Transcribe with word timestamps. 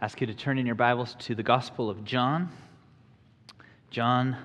ask 0.00 0.20
you 0.20 0.26
to 0.26 0.34
turn 0.34 0.58
in 0.58 0.66
your 0.66 0.74
Bibles 0.74 1.14
to 1.20 1.34
the 1.34 1.42
Gospel 1.42 1.88
of 1.88 2.04
John, 2.04 2.50
John 3.90 4.36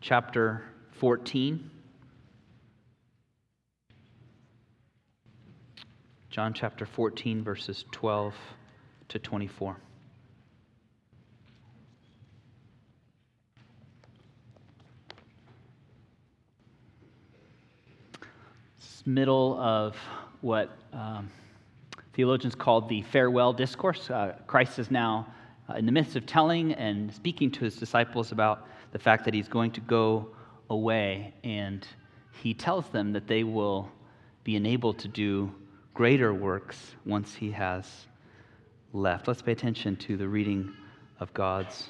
chapter 0.00 0.62
14. 0.92 1.70
John 6.30 6.54
chapter 6.54 6.86
14, 6.86 7.42
verses 7.42 7.84
12 7.90 8.34
to 9.08 9.18
24. 9.18 9.76
It's 18.78 19.06
middle 19.06 19.58
of 19.58 19.96
what 20.40 20.70
um, 20.92 21.30
theologians 22.14 22.54
called 22.54 22.88
the 22.88 23.02
farewell 23.02 23.52
discourse. 23.52 24.10
Uh, 24.10 24.34
Christ 24.46 24.78
is 24.78 24.90
now 24.90 25.26
uh, 25.68 25.74
in 25.74 25.86
the 25.86 25.92
midst 25.92 26.16
of 26.16 26.26
telling 26.26 26.72
and 26.74 27.12
speaking 27.12 27.50
to 27.52 27.64
his 27.64 27.76
disciples 27.76 28.32
about 28.32 28.68
the 28.92 28.98
fact 28.98 29.24
that 29.24 29.34
he's 29.34 29.48
going 29.48 29.70
to 29.72 29.80
go 29.80 30.28
away, 30.68 31.32
and 31.44 31.86
he 32.42 32.54
tells 32.54 32.88
them 32.88 33.12
that 33.12 33.26
they 33.26 33.44
will 33.44 33.90
be 34.44 34.56
enabled 34.56 34.98
to 34.98 35.08
do 35.08 35.52
greater 35.94 36.34
works 36.34 36.94
once 37.04 37.34
he 37.34 37.50
has 37.52 37.86
left. 38.92 39.28
Let's 39.28 39.42
pay 39.42 39.52
attention 39.52 39.96
to 39.96 40.16
the 40.16 40.28
reading 40.28 40.72
of 41.20 41.32
God's 41.32 41.88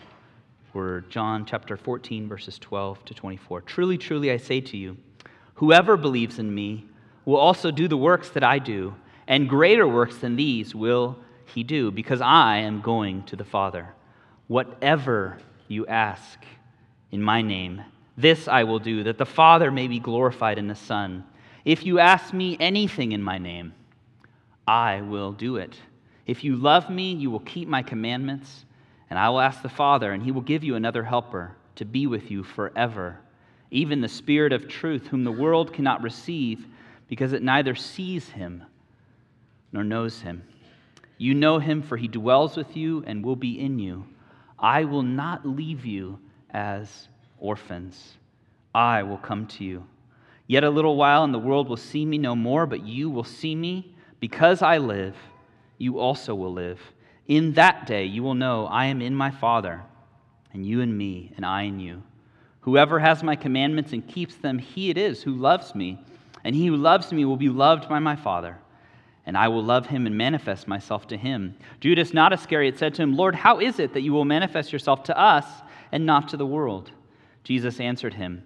word. 0.73 1.11
John 1.11 1.45
chapter 1.45 1.77
14, 1.77 2.29
verses 2.29 2.59
12 2.59 3.05
to 3.07 3.15
24. 3.15 3.63
Truly, 3.63 3.99
truly, 3.99 4.31
I 4.31 4.37
say 4.37 4.61
to 4.61 4.77
you, 4.77 4.97
whoever 5.55 5.97
believes 5.97 6.39
in 6.39 6.55
me 6.55 6.87
will 7.25 7.37
also 7.37 7.71
do 7.71 7.89
the 7.89 7.97
works 7.97 8.31
that 8.31 8.45
I 8.45 8.59
do, 8.59 8.95
and 9.27 9.49
greater 9.49 9.87
works 9.87 10.17
than 10.19 10.37
these 10.37 10.75
will 10.75 11.17
he 11.47 11.63
do, 11.63 11.91
because 11.91 12.21
I 12.21 12.59
am 12.59 12.81
going 12.81 13.25
to 13.25 13.37
the 13.37 13.45
Father. 13.45 13.89
Whatever 14.49 15.39
you 15.69 15.87
ask 15.87 16.39
in 17.11 17.23
my 17.23 17.43
name, 17.43 17.83
this 18.17 18.49
I 18.49 18.65
will 18.65 18.79
do, 18.79 19.05
that 19.05 19.19
the 19.19 19.27
Father 19.27 19.71
may 19.71 19.87
be 19.87 19.99
glorified 19.99 20.59
in 20.59 20.67
the 20.67 20.75
Son. 20.75 21.25
If 21.65 21.85
you 21.85 21.99
ask 21.99 22.33
me 22.33 22.57
anything 22.59 23.13
in 23.13 23.23
my 23.23 23.39
name, 23.39 23.75
I 24.67 25.03
will 25.03 25.33
do 25.33 25.57
it. 25.57 25.77
If 26.27 26.45
you 26.45 26.57
love 26.57 26.91
me, 26.91 27.13
you 27.13 27.31
will 27.31 27.41
keep 27.41 27.69
my 27.69 27.83
commandments, 27.83 28.65
and 29.11 29.19
I 29.19 29.29
will 29.29 29.41
ask 29.41 29.63
the 29.63 29.69
Father, 29.69 30.13
and 30.13 30.23
he 30.23 30.33
will 30.33 30.43
give 30.43 30.65
you 30.65 30.75
another 30.75 31.05
helper 31.05 31.57
to 31.77 31.85
be 31.85 32.07
with 32.07 32.31
you 32.31 32.43
forever, 32.43 33.19
even 33.71 34.01
the 34.01 34.09
Spirit 34.09 34.53
of 34.53 34.69
truth, 34.69 35.07
whom 35.07 35.25
the 35.25 35.33
world 35.33 35.73
cannot 35.73 36.03
receive 36.03 36.67
because 37.09 37.33
it 37.33 37.43
neither 37.43 37.75
sees 37.75 38.29
him 38.31 38.65
nor 39.73 39.83
knows 39.83 40.21
him. 40.21 40.43
You 41.19 41.35
know 41.35 41.59
him, 41.59 41.83
for 41.83 41.97
he 41.97 42.09
dwells 42.09 42.57
with 42.57 42.77
you 42.77 43.03
and 43.07 43.25
will 43.25 43.37
be 43.37 43.59
in 43.59 43.79
you. 43.79 44.07
I 44.59 44.85
will 44.85 45.03
not 45.03 45.47
leave 45.47 45.87
you 45.87 46.19
as 46.51 47.09
orphans. 47.39 48.19
I 48.75 49.03
will 49.03 49.19
come 49.19 49.47
to 49.47 49.65
you. 49.65 49.87
Yet 50.47 50.65
a 50.65 50.71
little 50.71 50.97
while, 50.97 51.25
and 51.25 51.33
the 51.33 51.39
world 51.39 51.69
will 51.69 51.77
see 51.77 52.05
me 52.05 52.19
no 52.19 52.37
more, 52.37 52.67
but 52.67 52.85
you 52.85 53.09
will 53.09 53.25
see 53.25 53.55
me. 53.55 53.95
Because 54.21 54.63
I 54.63 54.79
live, 54.79 55.17
you 55.79 55.99
also 55.99 56.35
will 56.35 56.53
live. 56.53 56.81
In 57.27 57.53
that 57.55 57.87
day, 57.87 58.05
you 58.05 58.23
will 58.23 58.35
know 58.35 58.67
I 58.67 58.87
am 58.87 59.01
in 59.01 59.15
my 59.15 59.31
Father, 59.31 59.83
and 60.53 60.67
you 60.67 60.81
in 60.81 60.97
me, 60.97 61.33
and 61.37 61.47
I 61.47 61.63
in 61.63 61.81
you. 61.81 62.03
Whoever 62.61 62.99
has 62.99 63.23
my 63.23 63.35
commandments 63.35 63.93
and 63.93 64.07
keeps 64.07 64.37
them, 64.37 64.59
he 64.59 64.91
it 64.91 64.99
is 64.99 65.23
who 65.23 65.35
loves 65.35 65.75
me. 65.75 65.99
And 66.45 66.55
he 66.55 66.67
who 66.67 66.77
loves 66.77 67.13
me 67.13 67.25
will 67.25 67.37
be 67.37 67.49
loved 67.49 67.89
by 67.89 67.99
my 68.01 68.17
Father 68.17 68.59
and 69.25 69.37
I 69.37 69.49
will 69.49 69.63
love 69.63 69.87
him 69.87 70.07
and 70.07 70.17
manifest 70.17 70.67
myself 70.67 71.07
to 71.09 71.17
him. 71.17 71.57
Judas, 71.81 72.13
not 72.13 72.33
Iscariot, 72.33 72.79
said 72.79 72.95
to 72.95 73.03
him, 73.03 73.17
Lord, 73.17 73.35
how 73.35 73.61
is 73.61 73.79
it 73.79 73.95
that 73.95 74.03
you 74.03 74.13
will 74.13 74.25
manifest 74.25 74.73
yourself 74.73 75.05
to 75.05 75.19
us 75.19 75.47
and 75.93 76.05
not 76.05 76.29
to 76.29 76.37
the 76.37 76.47
world? 76.47 76.91
Jesus 77.45 77.79
answered 77.81 78.15
him, 78.15 78.43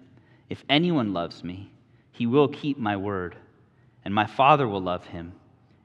If 0.49 0.63
anyone 0.69 1.13
loves 1.13 1.43
me, 1.43 1.71
he 2.11 2.27
will 2.27 2.47
keep 2.47 2.77
my 2.77 2.95
word, 2.95 3.35
and 4.05 4.13
my 4.13 4.25
Father 4.25 4.67
will 4.67 4.81
love 4.81 5.05
him, 5.07 5.33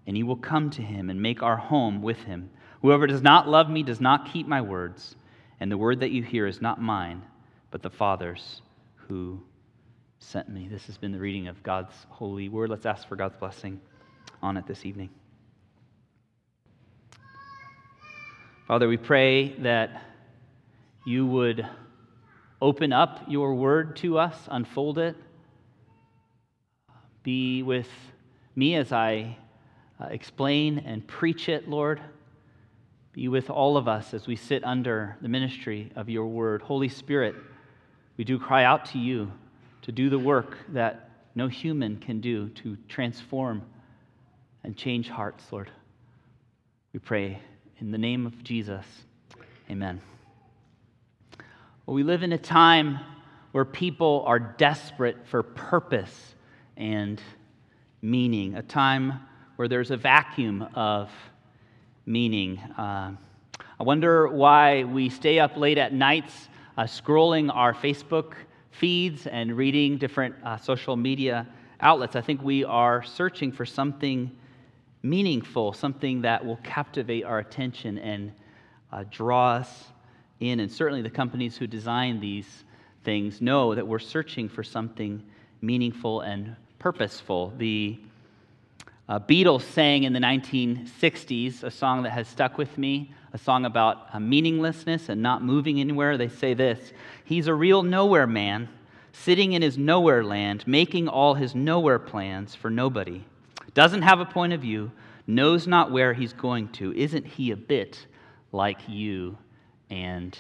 and 0.07 0.17
he 0.17 0.23
will 0.23 0.37
come 0.37 0.71
to 0.71 0.83
him 0.83 1.09
and 1.09 1.21
make 1.21 1.43
our 1.43 1.57
home 1.57 2.03
with 2.03 2.19
him. 2.25 2.51
Whoever 2.83 3.07
does 3.07 3.23
not 3.23 3.49
love 3.49 3.71
me 3.71 3.83
does 3.83 4.01
not 4.01 4.33
keep 4.33 4.47
my 4.47 4.61
words, 4.61 5.17
and 5.61 5.71
the 5.71 5.79
word 5.79 6.01
that 6.01 6.11
you 6.11 6.23
hear 6.23 6.47
is 6.47 6.61
not 6.61 6.83
mine, 6.83 7.23
but 7.71 7.83
the 7.83 7.91
Father's 7.91 8.61
who 9.09 9.41
sent 10.19 10.49
me. 10.49 10.69
This 10.69 10.87
has 10.87 10.99
been 10.99 11.13
the 11.13 11.19
reading 11.19 11.49
of 11.49 11.63
God's 11.63 11.95
holy 12.09 12.49
word. 12.49 12.71
Let's 12.71 12.87
ask 12.87 13.09
for 13.09 13.17
God's 13.17 13.37
blessing 13.37 13.81
on 14.43 14.57
it 14.57 14.67
this 14.67 14.85
evening. 14.85 15.11
Father, 18.67 18.89
we 18.89 18.97
pray 18.97 19.51
that 19.61 20.03
you 21.05 21.27
would 21.27 21.67
open 22.61 22.93
up 22.93 23.25
your 23.29 23.55
word 23.55 23.97
to 23.97 24.19
us, 24.19 24.37
unfold 24.49 24.99
it. 24.99 25.17
Be 27.23 27.63
with 27.63 27.89
me 28.57 28.77
as 28.77 28.93
I 28.93 29.37
uh, 30.01 30.07
explain 30.07 30.79
and 30.79 31.07
preach 31.07 31.49
it, 31.49 31.69
Lord. 31.69 32.01
Be 33.13 33.29
with 33.29 33.51
all 33.51 33.77
of 33.77 33.89
us 33.89 34.15
as 34.15 34.27
we 34.27 34.37
sit 34.37 34.65
under 34.65 35.17
the 35.21 35.29
ministry 35.29 35.93
of 35.97 36.09
your 36.09 36.27
word. 36.27 36.63
Holy 36.63 36.89
Spirit, 36.89 37.35
we 38.17 38.25
do 38.25 38.39
cry 38.39 38.65
out 38.65 38.87
to 38.87 38.99
you 38.99 39.31
to 39.83 39.93
do 39.93 40.09
the 40.09 40.19
work 40.19 40.57
that 40.69 41.11
no 41.35 41.49
human 41.49 41.99
can 41.99 42.21
do 42.21 42.49
to 42.51 42.77
transform 42.89 43.63
and 44.65 44.77
change 44.77 45.09
hearts, 45.09 45.45
Lord. 45.51 45.71
We 46.93 47.01
pray 47.01 47.41
in 47.81 47.91
the 47.91 47.99
name 47.99 48.27
of 48.27 48.43
Jesus. 48.45 48.85
Amen. 49.71 50.01
Well, 51.87 51.95
we 51.95 52.03
live 52.03 52.23
in 52.23 52.33
a 52.33 52.39
time 52.39 53.01
where 53.53 53.65
people 53.65 54.25
are 54.27 54.39
desperate 54.39 55.27
for 55.27 55.43
purpose 55.43 56.35
and 56.77 57.21
meaning, 58.01 58.55
a 58.55 58.63
time 58.63 59.21
where 59.57 59.69
there's 59.69 59.91
a 59.91 59.97
vacuum 59.97 60.67
of 60.75 61.11
meaning. 62.07 62.59
Uh, 62.59 63.13
I 63.79 63.83
wonder 63.83 64.29
why 64.29 64.85
we 64.85 65.09
stay 65.09 65.39
up 65.39 65.57
late 65.57 65.79
at 65.79 65.93
nights 65.93 66.49
uh, 66.77 66.85
scrolling 66.85 67.55
our 67.55 67.75
Facebook 67.75 68.35
feeds 68.71 69.27
and 69.27 69.57
reading 69.57 69.99
different 69.99 70.35
uh, 70.45 70.57
social 70.57 70.97
media 70.97 71.47
outlets. 71.81 72.17
I 72.17 72.21
think 72.21 72.43
we 72.43 72.65
are 72.65 73.03
searching 73.03 73.53
for 73.53 73.67
something 73.67 74.31
meaningful, 75.03 75.73
something 75.73 76.23
that 76.23 76.45
will 76.45 76.59
captivate 76.59 77.25
our 77.25 77.39
attention 77.39 77.99
and 77.99 78.33
uh, 78.93 79.05
draw 79.11 79.55
us 79.55 79.85
in. 80.41 80.61
And 80.61 80.71
certainly 80.71 81.03
the 81.03 81.11
companies 81.11 81.57
who 81.57 81.67
design 81.67 82.21
these 82.21 82.65
things 83.05 83.41
know 83.41 83.75
that 83.75 83.87
we're 83.87 83.99
searching 83.99 84.49
for 84.49 84.63
something 84.63 85.23
meaningful 85.61 86.21
and 86.21 86.55
purposeful. 86.79 87.53
The 87.59 87.99
uh, 89.09 89.19
Beatles 89.19 89.63
sang 89.63 90.05
in 90.05 90.13
the 90.13 90.21
1960s 90.21 91.65
a 91.65 91.71
song 91.71 92.05
that 92.05 92.11
has 92.11 92.29
stuck 92.29 92.57
with 92.57 92.79
me, 92.79 93.13
a 93.33 93.39
song 93.39 93.65
about 93.65 94.07
uh, 94.13 94.21
meaninglessness 94.21 95.09
and 95.09 95.21
not 95.21 95.43
moving 95.43 95.81
anywhere. 95.81 96.17
They 96.17 96.29
say 96.29 96.55
this 96.55 96.93
He's 97.25 97.49
a 97.49 97.55
real 97.55 97.83
nowhere 97.83 98.29
man, 98.29 98.69
sitting 99.13 99.53
in 99.53 99.63
his 99.63 99.77
nowhere 99.77 100.23
land, 100.23 100.65
making 100.67 101.09
all 101.09 101.35
his 101.35 101.57
nowhere 101.57 101.99
plans 101.99 102.55
for 102.55 102.71
nobody 102.71 103.25
doesn't 103.75 104.03
have 104.03 104.21
a 104.21 104.25
point 104.25 104.53
of 104.53 104.61
view, 104.61 104.93
knows 105.27 105.67
not 105.67 105.91
where 105.91 106.13
he's 106.13 106.33
going 106.33 106.69
to. 106.69 106.93
Isn't 106.95 107.27
he 107.27 107.51
a 107.51 107.57
bit 107.57 108.07
like 108.53 108.81
you 108.89 109.39
and 109.91 110.37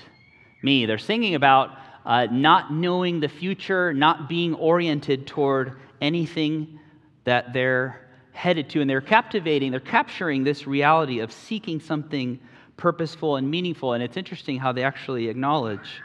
me? 0.62 0.86
They're 0.86 0.98
singing 0.98 1.34
about 1.34 1.70
uh, 2.04 2.26
not 2.30 2.72
knowing 2.72 3.20
the 3.20 3.28
future, 3.28 3.92
not 3.92 4.28
being 4.28 4.54
oriented 4.54 5.26
toward 5.26 5.78
anything 6.00 6.80
that 7.24 7.52
they're 7.52 8.08
headed 8.32 8.68
to. 8.70 8.80
And 8.80 8.90
they're 8.90 9.00
captivating, 9.00 9.70
they're 9.70 9.80
capturing 9.80 10.44
this 10.44 10.66
reality 10.66 11.20
of 11.20 11.32
seeking 11.32 11.80
something 11.80 12.40
purposeful 12.76 13.36
and 13.36 13.50
meaningful. 13.50 13.92
And 13.92 14.02
it's 14.02 14.16
interesting 14.16 14.58
how 14.58 14.72
they 14.72 14.82
actually 14.82 15.28
acknowledge 15.28 16.02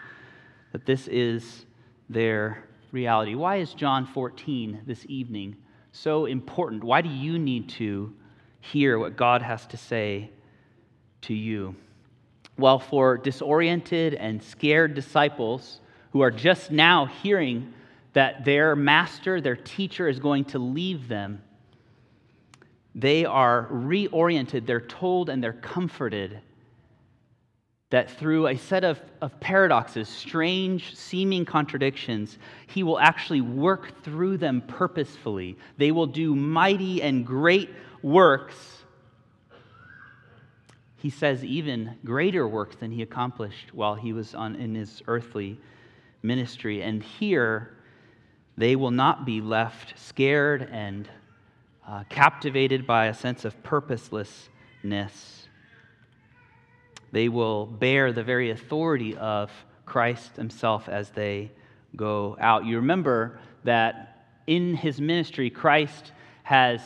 that 0.72 0.86
this 0.86 1.08
is 1.08 1.66
their 2.10 2.64
reality. 2.92 3.36
Why 3.36 3.58
is 3.58 3.74
John 3.74 4.06
14 4.06 4.84
this 4.86 5.06
evening 5.08 5.56
so 5.98 6.26
important? 6.26 6.84
Why 6.84 7.02
do 7.02 7.10
you 7.10 7.40
need 7.40 7.70
to 7.70 8.14
hear 8.62 9.00
what 9.00 9.16
God 9.16 9.42
has 9.42 9.66
to 9.68 9.78
say 9.78 10.30
to 11.22 11.34
you? 11.34 11.76
Well, 12.58 12.80
for 12.80 13.18
disoriented 13.18 14.14
and 14.14 14.42
scared 14.42 14.94
disciples 14.94 15.80
who 16.12 16.22
are 16.22 16.32
just 16.32 16.72
now 16.72 17.06
hearing 17.06 17.74
that 18.14 18.46
their 18.46 18.76
master, 18.76 19.42
their 19.42 19.56
teacher, 19.56 20.08
is 20.08 20.20
going 20.20 20.46
to 20.46 20.60
leave 20.60 21.08
them, 21.08 21.42
they 22.96 23.26
are 23.26 23.68
reoriented, 23.72 24.66
they're 24.66 24.82
told, 24.82 25.30
and 25.30 25.44
they're 25.44 25.54
comforted 25.54 26.42
that 27.90 28.12
through 28.12 28.48
a 28.48 28.58
set 28.58 28.84
of, 28.84 29.00
of 29.22 29.40
paradoxes, 29.40 30.10
strange 30.10 30.96
seeming 30.96 31.46
contradictions, 31.46 32.38
he 32.68 32.84
will 32.84 33.00
actually 33.00 33.42
work 33.42 34.04
through 34.04 34.38
them 34.38 34.62
purposefully. 34.62 35.58
They 35.78 35.92
will 35.92 36.08
do 36.08 36.36
mighty 36.36 37.02
and 37.02 37.26
great 37.26 37.70
works 38.02 38.78
he 40.98 41.12
says 41.12 41.46
even 41.46 41.98
greater 42.04 42.48
works 42.48 42.76
than 42.76 42.92
he 42.92 43.02
accomplished 43.02 43.74
while 43.74 43.96
he 43.96 44.14
was 44.14 44.34
on, 44.34 44.56
in 44.56 44.74
his 44.74 45.02
earthly 45.08 45.60
ministry. 46.24 46.82
And 46.82 47.04
here, 47.04 47.78
they 48.58 48.76
will 48.76 48.92
not 48.92 49.26
be 49.26 49.40
left 49.40 49.98
scared 49.98 50.68
and 50.72 51.08
uh, 51.88 52.04
captivated 52.10 52.88
by 52.88 53.06
a 53.06 53.14
sense 53.14 53.46
of 53.46 53.62
purposelessness. 53.64 55.47
They 57.12 57.30
will 57.30 57.66
bear 57.66 58.12
the 58.12 58.24
very 58.24 58.52
authority 58.52 59.16
of 59.16 59.52
Christ 59.86 60.36
himself 60.36 60.90
as 60.90 61.10
they 61.12 61.52
go 61.96 62.38
out. 62.40 62.66
You 62.66 62.78
remember 62.78 63.40
that 63.64 64.26
in 64.46 64.76
his 64.76 65.00
ministry, 65.00 65.50
Christ 65.50 66.12
has 66.44 66.82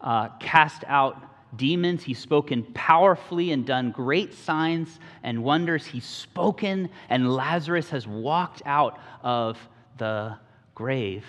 uh, 0.00 0.28
cast 0.40 0.84
out 0.86 1.56
demons. 1.56 2.02
He's 2.02 2.18
spoken 2.18 2.64
powerfully 2.74 3.52
and 3.52 3.66
done 3.66 3.90
great 3.90 4.34
signs 4.34 4.98
and 5.22 5.42
wonders. 5.42 5.86
He's 5.86 6.04
spoken, 6.04 6.90
and 7.08 7.32
Lazarus 7.32 7.90
has 7.90 8.06
walked 8.06 8.62
out 8.66 8.98
of 9.22 9.58
the 9.98 10.36
grave. 10.74 11.24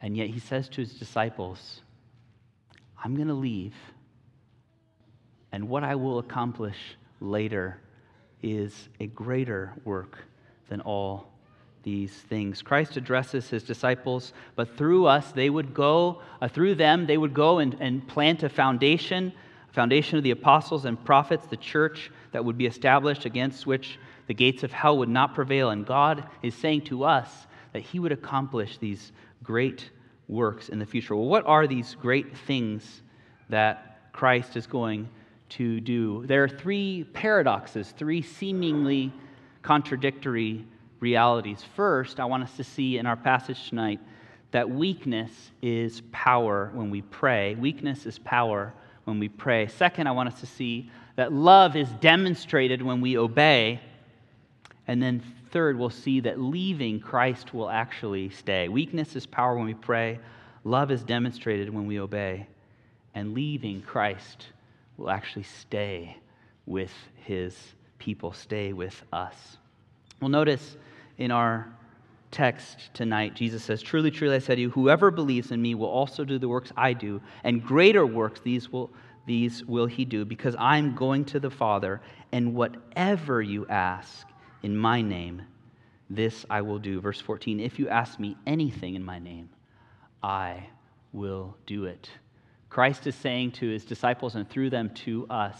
And 0.00 0.16
yet 0.16 0.28
he 0.28 0.40
says 0.40 0.68
to 0.70 0.80
his 0.80 0.94
disciples, 0.94 1.82
I'm 3.02 3.14
going 3.14 3.28
to 3.28 3.34
leave. 3.34 3.74
And 5.52 5.68
what 5.68 5.84
I 5.84 5.94
will 5.94 6.18
accomplish 6.18 6.76
later 7.22 7.78
is 8.42 8.88
a 9.00 9.06
greater 9.06 9.72
work 9.84 10.18
than 10.68 10.80
all 10.80 11.28
these 11.82 12.12
things. 12.12 12.62
Christ 12.62 12.96
addresses 12.96 13.48
his 13.48 13.62
disciples, 13.62 14.32
but 14.56 14.76
through 14.76 15.06
us, 15.06 15.32
they 15.32 15.50
would 15.50 15.74
go, 15.74 16.20
uh, 16.40 16.48
through 16.48 16.76
them, 16.76 17.06
they 17.06 17.18
would 17.18 17.34
go 17.34 17.58
and, 17.58 17.76
and 17.80 18.06
plant 18.06 18.42
a 18.42 18.48
foundation, 18.48 19.32
a 19.70 19.72
foundation 19.72 20.16
of 20.16 20.24
the 20.24 20.30
apostles 20.30 20.84
and 20.84 21.02
prophets, 21.04 21.46
the 21.46 21.56
church 21.56 22.10
that 22.32 22.44
would 22.44 22.56
be 22.56 22.66
established 22.66 23.24
against 23.24 23.66
which 23.66 23.98
the 24.26 24.34
gates 24.34 24.62
of 24.62 24.72
hell 24.72 24.98
would 24.98 25.08
not 25.08 25.34
prevail. 25.34 25.70
And 25.70 25.84
God 25.84 26.28
is 26.42 26.54
saying 26.54 26.82
to 26.82 27.04
us 27.04 27.46
that 27.72 27.80
he 27.80 27.98
would 27.98 28.12
accomplish 28.12 28.78
these 28.78 29.12
great 29.42 29.90
works 30.28 30.68
in 30.68 30.78
the 30.78 30.86
future. 30.86 31.16
Well, 31.16 31.26
what 31.26 31.46
are 31.46 31.66
these 31.66 31.96
great 32.00 32.36
things 32.36 33.02
that 33.48 34.12
Christ 34.12 34.56
is 34.56 34.66
going 34.66 35.08
to 35.56 35.80
do? 35.80 36.24
There 36.26 36.42
are 36.44 36.48
three 36.48 37.04
paradoxes, 37.12 37.92
three 37.96 38.22
seemingly 38.22 39.12
contradictory 39.62 40.64
realities. 41.00 41.64
First, 41.74 42.20
I 42.20 42.24
want 42.24 42.44
us 42.44 42.56
to 42.56 42.64
see 42.64 42.98
in 42.98 43.06
our 43.06 43.16
passage 43.16 43.68
tonight 43.68 44.00
that 44.52 44.68
weakness 44.68 45.30
is 45.60 46.02
power 46.12 46.70
when 46.74 46.90
we 46.90 47.02
pray. 47.02 47.54
Weakness 47.54 48.06
is 48.06 48.18
power 48.18 48.72
when 49.04 49.18
we 49.18 49.28
pray. 49.28 49.66
Second, 49.66 50.06
I 50.06 50.12
want 50.12 50.28
us 50.28 50.40
to 50.40 50.46
see 50.46 50.90
that 51.16 51.32
love 51.32 51.76
is 51.76 51.88
demonstrated 52.00 52.82
when 52.82 53.00
we 53.00 53.18
obey. 53.18 53.80
And 54.86 55.02
then 55.02 55.22
third, 55.50 55.78
we'll 55.78 55.90
see 55.90 56.20
that 56.20 56.40
leaving 56.40 57.00
Christ 57.00 57.52
will 57.52 57.68
actually 57.68 58.30
stay. 58.30 58.68
Weakness 58.68 59.16
is 59.16 59.26
power 59.26 59.56
when 59.56 59.66
we 59.66 59.74
pray. 59.74 60.18
Love 60.64 60.90
is 60.90 61.02
demonstrated 61.02 61.72
when 61.72 61.86
we 61.86 61.98
obey. 61.98 62.46
And 63.14 63.34
leaving 63.34 63.82
Christ 63.82 64.46
will 65.02 65.10
actually 65.10 65.42
stay 65.42 66.16
with 66.64 66.92
his 67.16 67.56
people, 67.98 68.32
stay 68.32 68.72
with 68.72 69.02
us. 69.12 69.58
Well, 70.20 70.30
notice 70.30 70.76
in 71.18 71.30
our 71.30 71.76
text 72.30 72.90
tonight, 72.94 73.34
Jesus 73.34 73.64
says, 73.64 73.82
Truly, 73.82 74.10
truly, 74.10 74.36
I 74.36 74.38
say 74.38 74.54
to 74.54 74.60
you, 74.60 74.70
whoever 74.70 75.10
believes 75.10 75.50
in 75.50 75.60
me 75.60 75.74
will 75.74 75.88
also 75.88 76.24
do 76.24 76.38
the 76.38 76.48
works 76.48 76.72
I 76.76 76.92
do, 76.92 77.20
and 77.42 77.62
greater 77.62 78.06
works 78.06 78.40
these 78.40 78.70
will, 78.70 78.90
these 79.26 79.64
will 79.64 79.86
he 79.86 80.04
do, 80.04 80.24
because 80.24 80.54
I'm 80.58 80.94
going 80.94 81.24
to 81.26 81.40
the 81.40 81.50
Father, 81.50 82.00
and 82.30 82.54
whatever 82.54 83.42
you 83.42 83.66
ask 83.66 84.26
in 84.62 84.76
my 84.76 85.02
name, 85.02 85.42
this 86.08 86.46
I 86.48 86.60
will 86.62 86.78
do. 86.78 87.00
Verse 87.00 87.20
14, 87.20 87.58
if 87.58 87.78
you 87.78 87.88
ask 87.88 88.20
me 88.20 88.36
anything 88.46 88.94
in 88.94 89.04
my 89.04 89.18
name, 89.18 89.50
I 90.22 90.68
will 91.12 91.56
do 91.66 91.86
it. 91.86 92.08
Christ 92.72 93.06
is 93.06 93.14
saying 93.14 93.50
to 93.50 93.68
his 93.68 93.84
disciples 93.84 94.34
and 94.34 94.48
through 94.48 94.70
them 94.70 94.88
to 95.04 95.26
us 95.28 95.58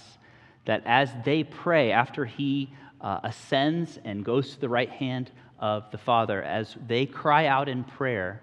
that 0.65 0.83
as 0.87 1.11
they 1.27 1.45
pray, 1.45 1.93
after 1.93 2.25
he 2.25 2.73
uh, 3.03 3.21
ascends 3.23 3.99
and 4.03 4.25
goes 4.25 4.55
to 4.55 4.61
the 4.63 4.69
right 4.71 4.89
hand 4.89 5.31
of 5.59 5.91
the 5.91 5.99
Father, 5.99 6.43
as 6.43 6.75
they 6.87 7.05
cry 7.05 7.49
out 7.49 7.69
in 7.69 7.85
prayer, 7.85 8.41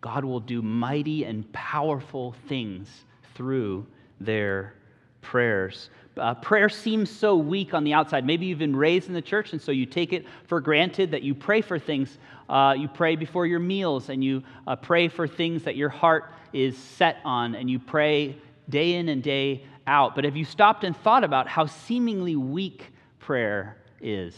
God 0.00 0.24
will 0.24 0.40
do 0.40 0.62
mighty 0.62 1.24
and 1.24 1.52
powerful 1.52 2.34
things 2.48 2.88
through 3.34 3.86
their 4.18 4.72
prayers. 5.20 5.90
Uh, 6.16 6.34
prayer 6.34 6.68
seems 6.68 7.10
so 7.10 7.36
weak 7.36 7.72
on 7.72 7.84
the 7.84 7.92
outside. 7.92 8.26
Maybe 8.26 8.46
you've 8.46 8.58
been 8.58 8.76
raised 8.76 9.08
in 9.08 9.14
the 9.14 9.22
church, 9.22 9.52
and 9.52 9.62
so 9.62 9.72
you 9.72 9.86
take 9.86 10.12
it 10.12 10.26
for 10.46 10.60
granted 10.60 11.10
that 11.12 11.22
you 11.22 11.34
pray 11.34 11.60
for 11.60 11.78
things. 11.78 12.18
Uh, 12.48 12.74
you 12.76 12.88
pray 12.88 13.16
before 13.16 13.46
your 13.46 13.60
meals, 13.60 14.08
and 14.08 14.22
you 14.22 14.42
uh, 14.66 14.76
pray 14.76 15.08
for 15.08 15.28
things 15.28 15.62
that 15.64 15.76
your 15.76 15.88
heart 15.88 16.32
is 16.52 16.76
set 16.76 17.18
on, 17.24 17.54
and 17.54 17.70
you 17.70 17.78
pray 17.78 18.36
day 18.68 18.94
in 18.94 19.08
and 19.08 19.22
day 19.22 19.64
out. 19.86 20.14
But 20.14 20.24
have 20.24 20.36
you 20.36 20.44
stopped 20.44 20.84
and 20.84 20.96
thought 20.96 21.24
about 21.24 21.48
how 21.48 21.66
seemingly 21.66 22.36
weak 22.36 22.92
prayer 23.20 23.76
is. 24.00 24.34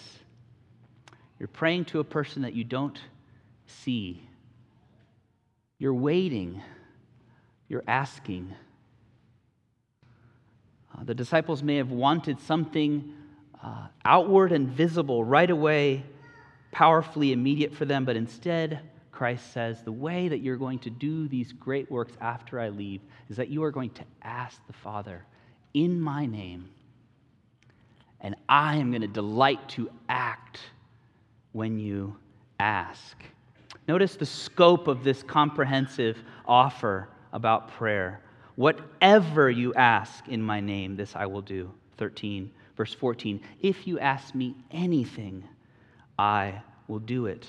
You're 1.39 1.49
praying 1.49 1.87
to 1.87 2.01
a 2.01 2.05
person 2.05 2.43
that 2.43 2.53
you 2.53 2.63
don't 2.63 2.99
see. 3.67 4.23
You're 5.79 5.95
waiting. 5.95 6.61
You're 7.69 7.85
asking. 7.89 8.55
Uh, 10.97 11.05
the 11.05 11.15
disciples 11.15 11.63
may 11.63 11.77
have 11.77 11.91
wanted 11.91 12.41
something 12.41 13.13
uh, 13.63 13.87
outward 14.05 14.53
and 14.53 14.69
visible 14.69 15.25
right 15.25 15.51
away, 15.51 16.05
powerfully 16.71 17.33
immediate 17.33 17.75
for 17.75 17.85
them, 17.85 18.05
but 18.05 18.17
instead, 18.17 18.81
Christ 19.11 19.53
says, 19.53 19.83
the 19.83 19.93
way 19.93 20.29
that 20.29 20.39
you're 20.39 20.57
going 20.57 20.81
to 20.81 20.91
do 20.91 21.29
these 21.29 21.53
great 21.53 21.91
works 21.91 22.13
after 22.21 22.59
I 22.59 22.71
leave 22.71 23.01
is 23.29 23.37
that 23.37 23.49
you 23.49 23.63
are 23.63 23.71
going 23.71 23.91
to 23.91 24.05
ask 24.23 24.61
the 24.67 24.73
Father 24.73 25.25
in 25.75 26.01
my 26.01 26.27
name 26.27 26.69
and 28.23 28.37
I 28.49 28.77
am 28.77 28.91
going 28.91 29.03
to 29.03 29.09
delight 29.09 29.69
to 29.71 29.91
act 30.09 30.61
when 31.51 31.79
you 31.79 32.17
ask. 32.59 33.17
Notice 33.89 34.15
the 34.15 34.27
scope 34.27 34.87
of 34.87 35.03
this 35.03 35.23
comprehensive 35.25 36.23
offer 36.47 37.09
about 37.33 37.69
prayer. 37.73 38.21
Whatever 38.57 39.51
you 39.51 39.75
ask 39.75 40.29
in 40.29 40.43
my 40.43 40.61
name, 40.61 40.97
this 40.97 41.17
I 41.17 41.27
will 41.27 41.43
do. 41.43 41.73
13, 41.97 42.51
verse 42.77 42.95
14. 42.95 43.41
If 43.61 43.87
you 43.87 43.99
ask 43.99 44.35
me 44.35 44.57
anything, 44.71 45.45
I 46.19 46.63
will 46.89 46.99
do 46.99 47.27
it. 47.27 47.47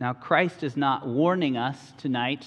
Now, 0.00 0.12
Christ 0.12 0.62
is 0.62 0.76
not 0.76 1.06
warning 1.06 1.56
us 1.56 1.92
tonight 1.98 2.46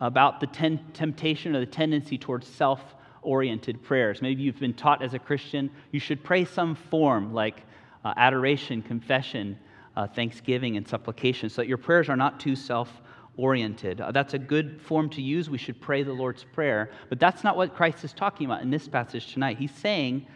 about 0.00 0.40
the 0.40 0.46
ten- 0.46 0.84
temptation 0.92 1.54
or 1.56 1.60
the 1.60 1.66
tendency 1.66 2.18
towards 2.18 2.46
self 2.46 2.80
oriented 3.22 3.82
prayers. 3.82 4.20
Maybe 4.20 4.42
you've 4.42 4.58
been 4.58 4.74
taught 4.74 5.02
as 5.02 5.14
a 5.14 5.18
Christian 5.18 5.70
you 5.92 6.00
should 6.00 6.24
pray 6.24 6.44
some 6.44 6.74
form 6.74 7.32
like 7.32 7.62
uh, 8.04 8.12
adoration, 8.16 8.82
confession, 8.82 9.56
uh, 9.96 10.08
thanksgiving, 10.08 10.76
and 10.76 10.86
supplication 10.86 11.48
so 11.48 11.62
that 11.62 11.68
your 11.68 11.78
prayers 11.78 12.08
are 12.08 12.16
not 12.16 12.40
too 12.40 12.56
self 12.56 12.90
oriented. 13.36 14.00
Uh, 14.00 14.12
that's 14.12 14.34
a 14.34 14.38
good 14.38 14.80
form 14.80 15.08
to 15.10 15.22
use. 15.22 15.48
We 15.48 15.58
should 15.58 15.80
pray 15.80 16.02
the 16.02 16.12
Lord's 16.12 16.44
Prayer. 16.44 16.90
But 17.08 17.18
that's 17.18 17.42
not 17.42 17.56
what 17.56 17.74
Christ 17.74 18.04
is 18.04 18.12
talking 18.12 18.46
about 18.46 18.62
in 18.62 18.70
this 18.70 18.88
passage 18.88 19.32
tonight. 19.32 19.58
He's 19.58 19.74
saying, 19.74 20.26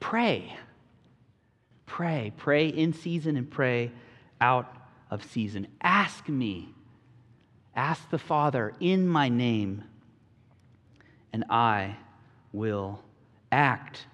pray. 0.00 0.56
Pray. 1.86 2.32
Pray 2.36 2.68
in 2.68 2.92
season 2.92 3.36
and 3.36 3.50
pray 3.50 3.90
out 4.40 4.72
of 5.10 5.24
season. 5.24 5.66
Ask 5.80 6.28
me. 6.28 6.74
Ask 7.74 8.08
the 8.10 8.18
Father 8.18 8.72
in 8.80 9.06
my 9.06 9.28
name, 9.28 9.84
and 11.30 11.44
I 11.50 11.96
will 12.52 13.02
act. 13.52 14.06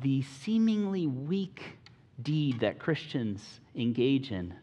The 0.00 0.22
seemingly 0.22 1.06
weak 1.06 1.78
deed 2.22 2.60
that 2.60 2.78
Christians 2.78 3.60
engage 3.74 4.32
in. 4.32 4.54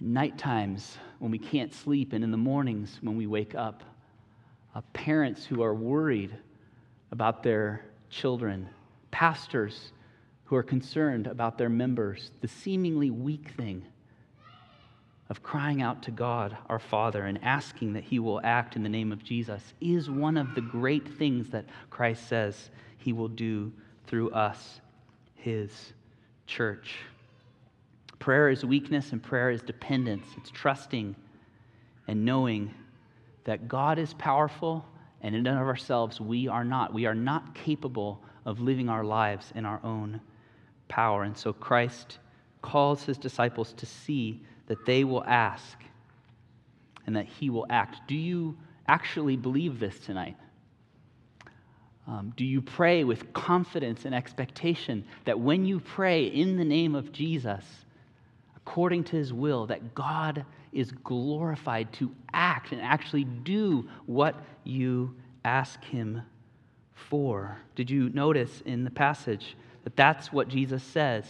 Night 0.00 0.38
times 0.38 0.96
when 1.18 1.30
we 1.30 1.38
can't 1.38 1.74
sleep, 1.74 2.12
and 2.12 2.24
in 2.24 2.30
the 2.30 2.36
mornings 2.36 2.98
when 3.02 3.16
we 3.16 3.26
wake 3.26 3.54
up. 3.54 3.82
Uh, 4.74 4.80
parents 4.92 5.44
who 5.44 5.62
are 5.62 5.74
worried 5.74 6.34
about 7.12 7.42
their 7.42 7.84
children. 8.08 8.68
Pastors 9.10 9.92
who 10.44 10.56
are 10.56 10.62
concerned 10.62 11.26
about 11.26 11.58
their 11.58 11.68
members. 11.68 12.30
The 12.40 12.48
seemingly 12.48 13.10
weak 13.10 13.50
thing 13.56 13.84
of 15.28 15.44
crying 15.44 15.80
out 15.80 16.02
to 16.02 16.10
God, 16.10 16.56
our 16.68 16.80
Father, 16.80 17.24
and 17.24 17.38
asking 17.44 17.92
that 17.92 18.02
He 18.02 18.18
will 18.18 18.40
act 18.42 18.74
in 18.74 18.82
the 18.82 18.88
name 18.88 19.12
of 19.12 19.22
Jesus 19.22 19.62
is 19.80 20.10
one 20.10 20.36
of 20.36 20.56
the 20.56 20.60
great 20.60 21.06
things 21.06 21.50
that 21.50 21.66
Christ 21.88 22.28
says 22.28 22.70
He 22.98 23.12
will 23.12 23.28
do 23.28 23.72
through 24.08 24.30
us, 24.30 24.80
His 25.36 25.92
church. 26.48 26.96
Prayer 28.20 28.50
is 28.50 28.64
weakness 28.64 29.12
and 29.12 29.22
prayer 29.22 29.50
is 29.50 29.62
dependence. 29.62 30.26
It's 30.36 30.50
trusting 30.50 31.16
and 32.06 32.24
knowing 32.24 32.72
that 33.44 33.66
God 33.66 33.98
is 33.98 34.14
powerful 34.14 34.84
and 35.22 35.34
in 35.34 35.46
and 35.46 35.58
of 35.58 35.66
ourselves 35.66 36.20
we 36.20 36.46
are 36.46 36.64
not. 36.64 36.92
We 36.92 37.06
are 37.06 37.14
not 37.14 37.54
capable 37.54 38.22
of 38.44 38.60
living 38.60 38.88
our 38.88 39.02
lives 39.02 39.52
in 39.54 39.64
our 39.64 39.80
own 39.82 40.20
power. 40.88 41.24
And 41.24 41.36
so 41.36 41.52
Christ 41.52 42.18
calls 42.62 43.04
his 43.04 43.16
disciples 43.16 43.72
to 43.74 43.86
see 43.86 44.42
that 44.66 44.84
they 44.84 45.02
will 45.02 45.24
ask 45.24 45.78
and 47.06 47.16
that 47.16 47.26
he 47.26 47.48
will 47.48 47.66
act. 47.70 48.06
Do 48.06 48.14
you 48.14 48.56
actually 48.86 49.36
believe 49.36 49.80
this 49.80 49.98
tonight? 49.98 50.36
Um, 52.06 52.32
do 52.36 52.44
you 52.44 52.60
pray 52.60 53.04
with 53.04 53.32
confidence 53.32 54.04
and 54.04 54.14
expectation 54.14 55.04
that 55.24 55.38
when 55.38 55.64
you 55.64 55.80
pray 55.80 56.24
in 56.24 56.56
the 56.56 56.64
name 56.64 56.94
of 56.94 57.12
Jesus, 57.12 57.64
according 58.70 59.02
to 59.02 59.16
his 59.16 59.32
will, 59.32 59.66
that 59.66 59.96
God 59.96 60.44
is 60.72 60.92
glorified 60.92 61.92
to 61.94 62.14
act 62.32 62.70
and 62.70 62.80
actually 62.80 63.24
do 63.24 63.88
what 64.06 64.40
you 64.62 65.12
ask 65.44 65.82
him 65.82 66.22
for? 66.94 67.58
Did 67.74 67.90
you 67.90 68.10
notice 68.10 68.62
in 68.64 68.84
the 68.84 68.90
passage 68.90 69.56
that 69.82 69.96
that's 69.96 70.32
what 70.32 70.46
Jesus 70.46 70.84
says? 70.84 71.24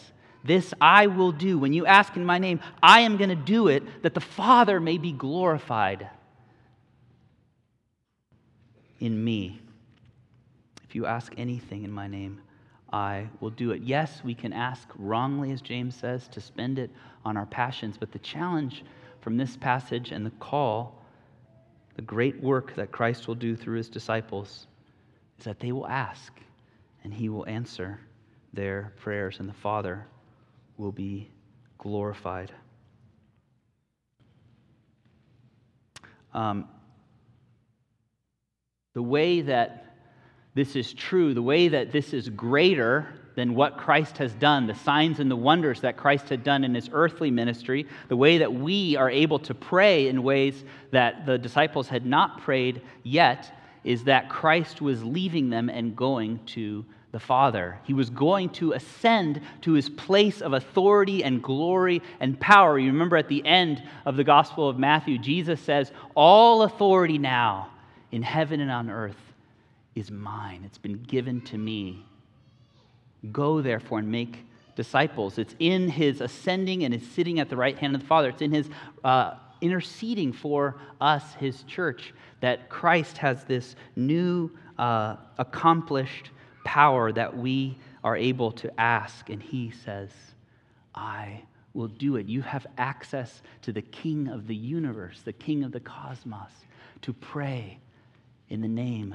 This 0.45 0.75
I 0.83 1.07
will 1.07 1.33
do. 1.33 1.59
When 1.59 1.73
you 1.73 1.87
ask 1.87 2.15
in 2.15 2.27
my 2.27 2.37
name, 2.37 2.61
I 2.83 3.01
am 3.01 3.17
going 3.17 3.31
to 3.31 3.37
do 3.37 3.69
it 3.69 4.03
that 4.03 4.13
the 4.13 4.21
Father 4.21 4.79
may 4.79 4.99
be 4.99 5.13
glorified 5.13 6.11
in 8.99 9.25
me. 9.25 9.63
If 10.87 10.95
you 10.95 11.07
ask 11.07 11.33
anything 11.39 11.85
in 11.85 11.91
my 11.91 12.07
name, 12.07 12.43
I 12.93 13.29
will 13.41 13.51
do 13.51 13.71
it. 13.71 13.83
Yes, 13.83 14.23
we 14.25 14.35
can 14.35 14.53
ask 14.53 14.89
wrongly, 14.97 15.53
as 15.53 15.61
James 15.61 15.95
says, 15.95 16.27
to 16.29 16.41
spend 16.41 16.79
it 16.79 16.91
on 17.25 17.37
our 17.37 17.47
passions, 17.47 17.97
but 17.99 18.11
the 18.11 18.19
challenge 18.19 18.85
from 19.21 19.37
this 19.37 19.57
passage 19.57 20.11
and 20.11 20.27
the 20.27 20.31
call, 20.33 21.01
the 21.95 22.03
great 22.03 22.41
work 22.43 22.75
that 22.75 22.91
Christ 22.91 23.29
will 23.29 23.35
do 23.35 23.55
through 23.55 23.77
his 23.77 23.89
disciples, 23.89 24.67
is 25.39 25.45
that 25.45 25.61
they 25.61 25.73
will 25.73 25.87
ask 25.87 26.33
and 27.05 27.15
he 27.15 27.29
will 27.29 27.47
answer 27.47 28.01
their 28.53 28.93
prayers, 28.99 29.39
and 29.39 29.49
the 29.49 29.55
Father 29.55 30.07
will 30.77 30.93
be 30.93 31.31
glorified. 31.79 32.53
Um, 36.35 36.69
the 38.95 39.03
way 39.03 39.41
that 39.43 39.90
this 40.55 40.75
is 40.75 40.93
true, 40.93 41.33
the 41.35 41.43
way 41.43 41.69
that 41.69 41.93
this 41.93 42.13
is 42.13 42.29
greater 42.29 43.09
than 43.37 43.55
what 43.55 43.79
Christ 43.79 44.19
has 44.19 44.33
done, 44.35 44.67
the 44.67 44.75
signs 44.75 45.21
and 45.21 45.31
the 45.31 45.37
wonders 45.37 45.81
that 45.83 45.97
Christ 45.97 46.29
had 46.29 46.43
done 46.43 46.65
in 46.65 46.75
his 46.75 46.91
earthly 46.93 47.31
ministry, 47.31 47.87
the 48.09 48.17
way 48.17 48.39
that 48.39 48.53
we 48.53 48.97
are 48.97 49.09
able 49.09 49.39
to 49.41 49.55
pray 49.55 50.09
in 50.09 50.23
ways 50.23 50.65
that 50.91 51.25
the 51.25 51.39
disciples 51.39 51.89
had 51.89 52.05
not 52.05 52.41
prayed 52.41 52.83
yet, 53.05 53.57
is 53.85 54.05
that 54.05 54.29
Christ 54.29 54.83
was 54.83 55.05
leaving 55.05 55.51
them 55.51 55.69
and 55.69 55.97
going 55.97 56.41
to 56.47 56.85
the 57.13 57.21
Father. 57.21 57.79
He 57.85 57.95
was 57.95 58.11
going 58.11 58.51
to 58.51 58.73
ascend 58.73 59.41
to 59.63 59.73
his 59.73 59.89
place 59.89 60.43
of 60.43 60.53
authority 60.53 61.25
and 61.25 61.43
glory 61.43 62.03
and 62.19 62.39
power. 62.39 62.79
You 62.79 62.89
remember 62.89 63.17
at 63.17 63.29
the 63.29 63.45
end 63.47 63.83
of 64.05 64.17
the 64.17 64.25
Gospel 64.25 64.69
of 64.69 64.79
Matthew, 64.79 65.19
Jesus 65.19 65.61
says, 65.61 65.93
All 66.15 66.63
authority 66.63 67.19
now 67.19 67.71
in 68.13 68.23
heaven 68.23 68.61
and 68.61 68.71
on 68.71 68.91
earth 68.91 69.30
is 69.95 70.11
mine. 70.11 70.63
It's 70.65 70.79
been 70.79 71.03
given 71.03 71.41
to 71.43 71.59
me. 71.59 72.05
Go, 73.33 73.61
therefore, 73.61 73.99
and 73.99 74.11
make 74.11 74.45
disciples. 74.77 75.39
It's 75.39 75.55
in 75.59 75.89
his 75.89 76.21
ascending 76.21 76.85
and 76.85 76.95
his 76.95 77.07
sitting 77.11 77.41
at 77.41 77.51
the 77.51 77.57
right 77.57 77.77
hand 77.77 77.95
of 77.95 78.01
the 78.01 78.07
Father. 78.07 78.31
It's 78.31 78.43
in 78.43 78.53
his 78.53 78.71
uh, 79.05 79.35
interceding 79.61 80.33
for 80.33 80.81
us, 81.01 81.35
his 81.35 81.63
church, 81.65 82.15
that 82.41 82.69
Christ 82.71 83.19
has 83.19 83.45
this 83.45 83.77
new, 83.97 84.51
uh, 84.79 85.17
accomplished 85.39 86.31
power 86.65 87.13
that 87.13 87.37
we 87.37 87.79
are 88.03 88.17
able 88.17 88.53
to 88.53 88.81
ask. 88.81 89.29
And 89.29 89.43
he 89.43 89.71
says, 89.71 90.11
I 90.95 91.43
will 91.75 91.89
do 91.89 92.17
it. 92.17 92.27
You 92.27 92.43
have 92.43 92.67
access 92.79 93.43
to 93.63 93.73
the 93.73 93.83
King 93.83 94.29
of 94.29 94.47
the 94.47 94.57
universe, 94.57 95.21
the 95.23 95.33
King 95.33 95.65
of 95.65 95.73
the 95.73 95.81
cosmos, 95.81 96.51
to 97.03 97.13
pray 97.13 97.79
in 98.49 98.61
the 98.61 98.69
name 98.69 99.15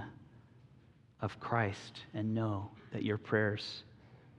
of 1.22 1.40
Christ 1.40 2.02
and 2.14 2.34
know 2.34 2.72
that 2.92 3.04
your 3.04 3.18
prayers 3.18 3.84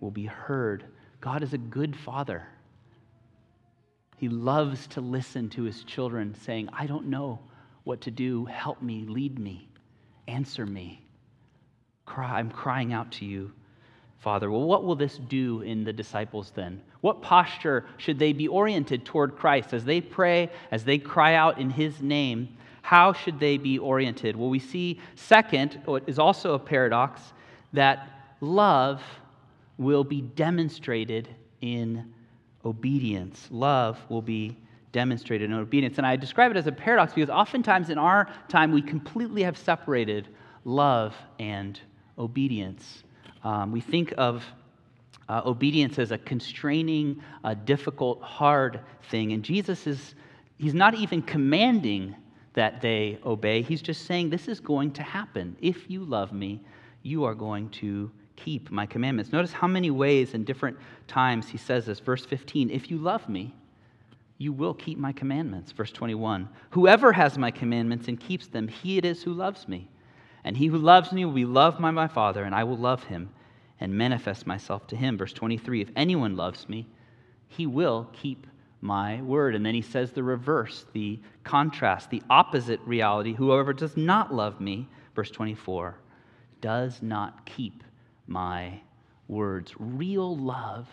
will 0.01 0.11
be 0.11 0.27
heard. 0.27 0.85
God 1.21 1.43
is 1.43 1.53
a 1.53 1.59
good 1.59 1.97
father. 1.97 2.47
He 4.17 4.29
loves 4.29 4.87
to 4.89 5.01
listen 5.01 5.51
to 5.51 5.63
his 5.65 5.85
children 5.85 6.35
saying, 6.43 6.69
I 6.73 6.87
don't 6.87 7.07
know 7.07 7.39
what 7.85 8.03
to 8.03 8.11
do. 8.11 8.47
Help 8.47 8.83
me, 8.83 9.05
lead 9.07 9.39
me, 9.39 9.69
answer 10.27 10.65
me. 10.67 11.03
Cry, 12.07 12.39
I'm 12.39 12.51
crying 12.51 12.93
out 12.93 13.13
to 13.13 13.25
you, 13.25 13.53
Father. 14.19 14.51
Well, 14.51 14.65
what 14.65 14.85
will 14.85 14.95
this 14.95 15.19
do 15.19 15.61
in 15.63 15.85
the 15.85 15.93
disciples 15.93 16.53
then? 16.55 16.81
What 17.01 17.21
posture 17.21 17.85
should 17.99 18.19
they 18.19 18.33
be 18.33 18.49
oriented 18.49 19.05
toward 19.05 19.37
Christ 19.37 19.75
as 19.75 19.85
they 19.85 20.01
pray, 20.01 20.51
as 20.71 20.85
they 20.85 20.99
cry 20.99 21.35
out 21.35 21.59
in 21.59 21.71
his 21.71 22.01
name? 22.01 22.56
How 22.87 23.13
should 23.13 23.41
they 23.41 23.59
be 23.59 23.81
oriented? 23.81 24.37
Well, 24.37 24.49
we 24.49 24.61
see, 24.61 25.01
second, 25.17 25.81
what 25.87 26.05
is 26.07 26.21
also 26.21 26.55
a 26.55 26.59
paradox, 26.61 27.21
that 27.73 28.09
love 28.41 29.03
will 29.77 30.05
be 30.05 30.21
demonstrated 30.21 31.29
in 31.61 32.15
obedience. 32.65 33.49
Love 33.51 33.99
will 34.09 34.23
be 34.23 34.57
demonstrated 34.93 35.51
in 35.51 35.57
obedience. 35.57 35.99
And 35.99 36.07
I 36.07 36.15
describe 36.15 36.53
it 36.53 36.57
as 36.57 36.69
a 36.69 36.73
paradox 36.73 37.13
because 37.13 37.29
oftentimes 37.29 37.91
in 37.91 37.99
our 37.99 38.29
time 38.49 38.71
we 38.71 38.83
completely 38.83 39.43
have 39.43 39.59
separated 39.59 40.29
love 40.65 41.13
and 41.41 41.81
obedience. 42.21 43.03
Um, 43.43 43.73
we 43.73 43.81
think 43.81 44.15
of 44.17 44.45
uh, 45.29 45.43
obedience 45.45 45.99
as 45.99 46.13
a 46.13 46.19
constraining, 46.19 47.21
uh, 47.43 47.55
difficult, 47.55 48.23
hard 48.23 48.79
thing. 49.11 49.33
And 49.33 49.43
Jesus 49.43 49.89
is, 49.89 50.15
he's 50.57 50.73
not 50.73 50.95
even 50.95 51.21
commanding 51.21 52.15
that 52.57 52.81
they 52.81 53.19
obey. 53.25 53.63
He's 53.63 53.83
just 53.83 54.07
saying, 54.07 54.31
This 54.31 54.49
is 54.49 54.59
going 54.59 54.91
to 54.93 55.03
happen. 55.03 55.57
If 55.61 55.89
you 55.89 56.05
love 56.05 56.33
me, 56.33 56.61
you 57.03 57.25
are 57.25 57.35
going 57.35 57.69
to 57.71 58.11
keep 58.35 58.71
my 58.71 58.87
commandments. 58.87 59.33
Notice 59.33 59.53
how 59.53 59.69
many 59.69 59.91
ways 59.91 60.35
and 60.35 60.45
different 60.45 60.77
times 61.07 61.49
he 61.49 61.59
says 61.59 61.87
this. 61.87 62.01
Verse 62.01 62.25
15, 62.25 62.71
If 62.71 62.91
you 62.91 62.99
love 62.99 63.29
me, 63.29 63.55
you 64.39 64.53
will 64.53 64.75
keep 64.75 64.99
my 64.99 65.13
commandments. 65.13 65.73
Verse 65.73 65.93
21, 65.93 66.49
Whoever 66.71 67.13
has 67.13 67.39
my 67.39 67.51
commandments 67.51 68.09
and 68.09 68.19
keeps 68.19 68.49
them, 68.49 68.69
he 68.69 68.99
it 68.99 69.05
is 69.05 69.23
who 69.23 69.33
loves 69.33 69.69
me. 69.69 69.89
And 70.43 70.57
he 70.57 70.67
who 70.67 70.79
loves 70.79 71.13
me 71.13 71.25
will 71.25 71.33
be 71.33 71.45
loved 71.45 71.81
by 71.81 71.91
my 71.91 72.09
Father, 72.09 72.45
and 72.45 72.55
I 72.55 72.65
will 72.65 72.77
love 72.77 73.05
him 73.05 73.31
and 73.81 73.93
manifest 73.93 74.47
myself 74.47 74.87
to 74.87 74.97
him. 74.97 75.19
Verse 75.19 75.33
23, 75.33 75.83
If 75.83 75.91
anyone 75.95 76.37
loves 76.37 76.69
me, 76.69 76.87
he 77.49 77.67
will 77.67 78.09
keep 78.13 78.47
my 78.81 79.21
word. 79.23 79.55
And 79.55 79.65
then 79.65 79.75
he 79.75 79.83
says 79.83 80.13
the 80.13 80.23
reverse, 80.23 80.85
the 80.93 81.19
contrast, 81.45 82.11
the 82.11 82.23
opposite 82.31 82.81
reality. 82.85 83.35
Whoever 83.35 83.73
does 83.73 83.97
not 83.97 84.35
love 84.35 84.61
me, 84.61 84.89
verse 85.15 85.31
24, 85.31 85.97
does 86.61 87.03
not 87.03 87.47
keep 87.47 87.83
my 88.27 88.81
words. 89.29 89.75
Real 89.79 90.37
love 90.37 90.89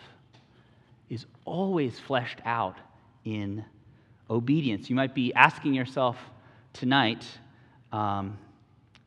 is 1.08 1.26
always 1.44 1.98
fleshed 1.98 2.40
out 2.44 2.76
in 3.24 3.64
obedience. 4.30 4.88
You 4.88 4.96
might 4.96 5.14
be 5.14 5.32
asking 5.34 5.74
yourself 5.74 6.18
tonight, 6.72 7.24
um, 7.92 8.38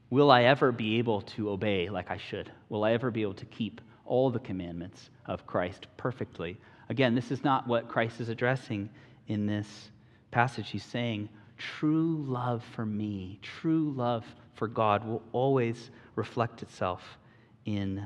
will 0.10 0.32
I 0.32 0.44
ever 0.44 0.72
be 0.72 0.98
able 1.00 1.22
to 1.22 1.50
obey 1.50 1.90
like 1.90 2.10
I 2.12 2.18
should? 2.18 2.52
Will 2.70 2.84
I 2.84 2.94
ever 2.94 3.12
be 3.12 3.22
able 3.22 3.34
to 3.36 3.46
keep 3.46 3.82
all 4.06 4.30
the 4.30 4.40
commandments 4.40 5.10
of 5.26 5.46
Christ 5.46 5.88
perfectly? 5.98 6.58
Again, 6.90 7.16
this 7.16 7.32
is 7.32 7.44
not 7.44 7.68
what 7.68 7.88
Christ 7.88 8.22
is 8.22 8.30
addressing 8.30 8.90
in 9.28 9.46
this 9.46 9.90
passage. 10.32 10.70
He's 10.70 10.86
saying, 10.86 11.30
true 11.58 12.24
love 12.28 12.64
for 12.76 12.86
me, 12.86 13.40
true 13.42 13.92
love 13.96 14.26
for 14.54 14.68
God 14.68 15.06
will 15.06 15.22
always 15.34 15.92
reflect 16.16 16.62
itself 16.62 17.18
in 17.66 18.06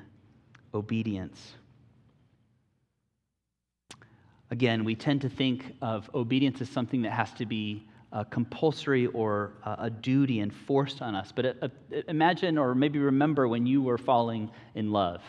obedience. 0.73 1.53
Again, 4.49 4.83
we 4.83 4.95
tend 4.95 5.21
to 5.21 5.29
think 5.29 5.75
of 5.81 6.09
obedience 6.13 6.59
as 6.59 6.69
something 6.69 7.03
that 7.03 7.11
has 7.11 7.31
to 7.33 7.45
be 7.45 7.87
uh, 8.11 8.25
compulsory 8.25 9.07
or 9.07 9.53
uh, 9.63 9.77
a 9.79 9.89
duty 9.89 10.41
enforced 10.41 11.01
on 11.01 11.15
us. 11.15 11.31
But 11.31 11.45
uh, 11.61 11.69
imagine 12.09 12.57
or 12.57 12.75
maybe 12.75 12.99
remember 12.99 13.47
when 13.47 13.65
you 13.65 13.81
were 13.81 13.97
falling 13.97 14.51
in 14.75 14.91
love. 14.91 15.21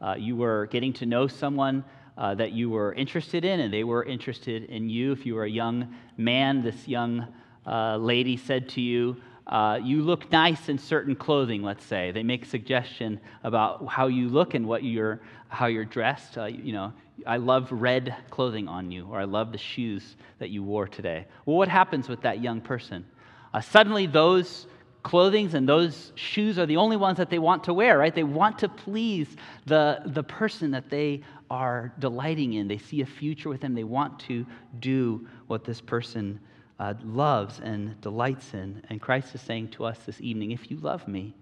Uh, 0.00 0.14
you 0.16 0.36
were 0.36 0.66
getting 0.66 0.92
to 0.94 1.06
know 1.06 1.26
someone 1.26 1.84
uh, 2.20 2.34
that 2.34 2.52
you 2.52 2.68
were 2.68 2.92
interested 2.92 3.46
in, 3.46 3.60
and 3.60 3.72
they 3.72 3.82
were 3.82 4.04
interested 4.04 4.64
in 4.64 4.90
you. 4.90 5.10
If 5.10 5.24
you 5.24 5.34
were 5.34 5.44
a 5.44 5.50
young 5.50 5.96
man, 6.18 6.62
this 6.62 6.86
young 6.86 7.26
uh, 7.66 7.96
lady 7.96 8.36
said 8.36 8.68
to 8.70 8.82
you, 8.82 9.16
uh, 9.46 9.80
You 9.82 10.02
look 10.02 10.30
nice 10.30 10.68
in 10.68 10.76
certain 10.76 11.16
clothing, 11.16 11.62
let's 11.62 11.84
say. 11.84 12.10
They 12.10 12.22
make 12.22 12.44
a 12.44 12.46
suggestion 12.48 13.18
about 13.42 13.88
how 13.88 14.08
you 14.08 14.28
look 14.28 14.52
and 14.52 14.68
what 14.68 14.84
you're, 14.84 15.22
how 15.48 15.66
you're 15.66 15.86
dressed. 15.86 16.36
Uh, 16.36 16.44
you 16.44 16.74
know, 16.74 16.92
I 17.26 17.38
love 17.38 17.72
red 17.72 18.14
clothing 18.28 18.68
on 18.68 18.90
you, 18.90 19.06
or 19.10 19.18
I 19.18 19.24
love 19.24 19.50
the 19.50 19.58
shoes 19.58 20.16
that 20.40 20.50
you 20.50 20.62
wore 20.62 20.86
today. 20.86 21.26
Well, 21.46 21.56
what 21.56 21.68
happens 21.68 22.06
with 22.06 22.20
that 22.20 22.42
young 22.42 22.60
person? 22.60 23.06
Uh, 23.54 23.62
suddenly, 23.62 24.06
those 24.06 24.66
clothing 25.02 25.54
and 25.54 25.66
those 25.66 26.12
shoes 26.14 26.58
are 26.58 26.66
the 26.66 26.76
only 26.76 26.98
ones 26.98 27.16
that 27.16 27.30
they 27.30 27.38
want 27.38 27.64
to 27.64 27.72
wear, 27.72 27.96
right? 27.96 28.14
They 28.14 28.24
want 28.24 28.58
to 28.58 28.68
please 28.68 29.34
the, 29.64 30.02
the 30.04 30.22
person 30.22 30.70
that 30.72 30.90
they 30.90 31.22
are 31.50 31.92
delighting 31.98 32.54
in. 32.54 32.68
They 32.68 32.78
see 32.78 33.00
a 33.00 33.06
future 33.06 33.48
with 33.48 33.60
them. 33.60 33.74
They 33.74 33.84
want 33.84 34.18
to 34.20 34.46
do 34.78 35.26
what 35.48 35.64
this 35.64 35.80
person 35.80 36.40
uh, 36.78 36.94
loves 37.04 37.60
and 37.60 38.00
delights 38.00 38.54
in. 38.54 38.82
And 38.88 39.00
Christ 39.00 39.34
is 39.34 39.40
saying 39.40 39.68
to 39.70 39.84
us 39.84 39.98
this 40.06 40.20
evening 40.20 40.52
if 40.52 40.70
you 40.70 40.78
love 40.78 41.06
me, 41.08 41.34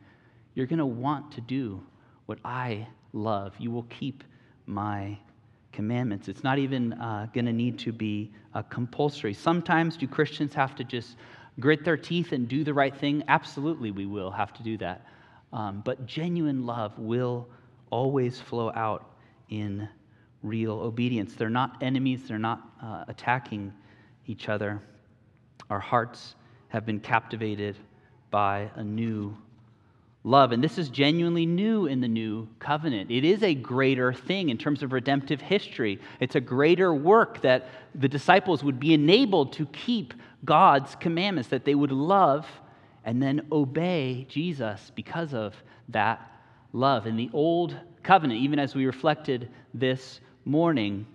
you're 0.55 0.67
going 0.67 0.79
to 0.79 0.87
want 0.87 1.31
to 1.33 1.41
do 1.41 1.81
what 2.27 2.39
I 2.45 2.87
love. 3.13 3.55
You 3.59 3.71
will 3.71 3.85
keep 3.85 4.25
my 4.67 5.19
commandments. 5.73 6.29
It's 6.29 6.43
not 6.43 6.59
even 6.59 6.95
uh, 6.95 7.29
going 7.33 7.47
to 7.47 7.53
need 7.53 7.79
to 7.81 7.93
be 7.93 8.33
uh, 8.55 8.63
compulsory. 8.63 9.35
Sometimes 9.35 9.97
do 9.97 10.09
Christians 10.09 10.55
have 10.55 10.75
to 10.77 10.85
just 10.85 11.17
grit 11.61 11.85
their 11.85 11.97
teeth 11.97 12.33
and 12.33 12.49
do 12.49 12.65
the 12.65 12.75
right 12.75 12.97
thing? 12.97 13.23
Absolutely, 13.29 13.91
we 13.91 14.07
will 14.07 14.31
have 14.31 14.53
to 14.55 14.63
do 14.63 14.77
that. 14.79 15.07
Um, 15.53 15.83
but 15.85 16.07
genuine 16.07 16.67
love 16.67 16.99
will 16.99 17.49
always 17.91 18.41
flow 18.41 18.71
out 18.75 19.11
in 19.51 19.89
real 20.43 20.75
obedience. 20.75 21.35
They're 21.35 21.51
not 21.51 21.83
enemies, 21.83 22.29
they're 22.29 22.39
not 22.39 22.63
uh, 22.83 23.05
attacking 23.09 23.73
each 24.27 24.49
other. 24.49 24.81
Our 25.71 25.81
hearts 25.81 26.35
have 26.69 26.87
been 26.87 27.01
captivated 27.01 27.77
by 28.31 28.71
a 28.77 28.85
new 28.85 29.37
love. 30.25 30.53
And 30.53 30.63
this 30.63 30.79
is 30.79 30.89
genuinely 30.91 31.47
new 31.47 31.87
in 31.87 32.01
the 32.01 32.09
new 32.09 32.49
covenant. 32.59 33.11
It 33.11 33.25
is 33.25 33.43
a 33.43 33.55
greater 33.55 34.13
thing 34.13 34.51
in 34.51 34.59
terms 34.59 34.83
of 34.83 34.93
redemptive 34.93 35.41
history. 35.41 35.99
It's 36.21 36.35
a 36.35 36.41
greater 36.41 36.93
work 36.93 37.41
that 37.43 37.69
the 37.95 38.09
disciples 38.09 38.63
would 38.63 38.79
be 38.79 38.95
enabled 38.95 39.55
to 39.55 39.67
keep 39.67 40.15
God's 40.45 40.95
commandments, 40.97 41.49
that 41.51 41.65
they 41.65 41.75
would 41.75 41.93
love 41.93 42.47
and 43.05 43.23
then 43.23 43.47
obey 43.51 44.27
Jesus 44.29 44.93
because 44.95 45.33
of 45.33 45.55
that 45.89 46.21
love. 46.73 47.07
In 47.07 47.17
the 47.17 47.31
old 47.33 47.75
covenant, 48.03 48.41
even 48.41 48.59
as 48.59 48.75
we 48.75 48.87
reflected 48.87 49.49
this 49.73 50.21
morning, 50.49 51.07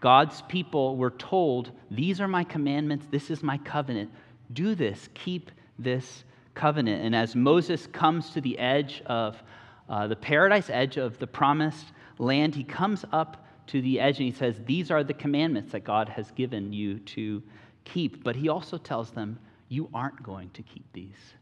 God's 0.00 0.42
people 0.42 0.96
were 0.96 1.10
told, 1.10 1.70
These 1.90 2.20
are 2.20 2.28
my 2.28 2.44
commandments, 2.44 3.06
this 3.10 3.30
is 3.30 3.42
my 3.42 3.58
covenant. 3.58 4.10
Do 4.52 4.74
this, 4.74 5.08
keep 5.14 5.50
this 5.78 6.24
covenant. 6.54 7.04
And 7.04 7.14
as 7.14 7.36
Moses 7.36 7.86
comes 7.86 8.30
to 8.30 8.40
the 8.40 8.58
edge 8.58 9.02
of 9.06 9.42
uh, 9.88 10.06
the 10.06 10.16
paradise 10.16 10.70
edge 10.70 10.96
of 10.96 11.18
the 11.18 11.26
promised 11.26 11.86
land, 12.18 12.54
he 12.54 12.64
comes 12.64 13.04
up 13.12 13.46
to 13.68 13.80
the 13.80 14.00
edge 14.00 14.18
and 14.18 14.26
he 14.26 14.32
says, 14.32 14.60
These 14.66 14.90
are 14.90 15.04
the 15.04 15.14
commandments 15.14 15.72
that 15.72 15.84
God 15.84 16.08
has 16.08 16.30
given 16.32 16.72
you 16.72 16.98
to 17.00 17.42
keep. 17.84 18.24
But 18.24 18.36
he 18.36 18.48
also 18.48 18.78
tells 18.78 19.10
them, 19.10 19.38
You 19.68 19.88
aren't 19.94 20.22
going 20.22 20.50
to 20.50 20.62
keep 20.62 20.84
these. 20.92 21.34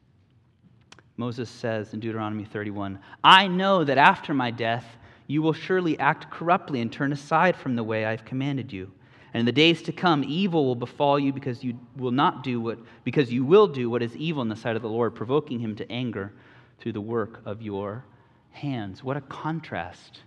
Moses 1.16 1.50
says 1.50 1.94
in 1.94 2.00
Deuteronomy 2.00 2.44
31, 2.44 2.98
I 3.24 3.48
know 3.48 3.82
that 3.82 3.98
after 3.98 4.32
my 4.32 4.52
death, 4.52 4.86
you 5.28 5.42
will 5.42 5.52
surely 5.52 5.96
act 6.00 6.30
corruptly 6.30 6.80
and 6.80 6.90
turn 6.90 7.12
aside 7.12 7.54
from 7.54 7.76
the 7.76 7.84
way 7.84 8.04
I've 8.04 8.24
commanded 8.24 8.72
you. 8.72 8.90
And 9.32 9.40
in 9.40 9.46
the 9.46 9.52
days 9.52 9.82
to 9.82 9.92
come, 9.92 10.24
evil 10.24 10.64
will 10.64 10.74
befall 10.74 11.18
you 11.18 11.34
because 11.34 11.62
you 11.62 11.78
will 11.96 12.10
not 12.10 12.42
do 12.42 12.60
what 12.60 12.78
because 13.04 13.30
you 13.30 13.44
will 13.44 13.68
do 13.68 13.90
what 13.90 14.02
is 14.02 14.16
evil 14.16 14.42
in 14.42 14.48
the 14.48 14.56
sight 14.56 14.74
of 14.74 14.82
the 14.82 14.88
Lord, 14.88 15.14
provoking 15.14 15.60
him 15.60 15.76
to 15.76 15.92
anger 15.92 16.32
through 16.80 16.94
the 16.94 17.00
work 17.00 17.42
of 17.44 17.60
your 17.60 18.04
hands. 18.52 19.04
What 19.04 19.18
a 19.18 19.20
contrast. 19.20 20.20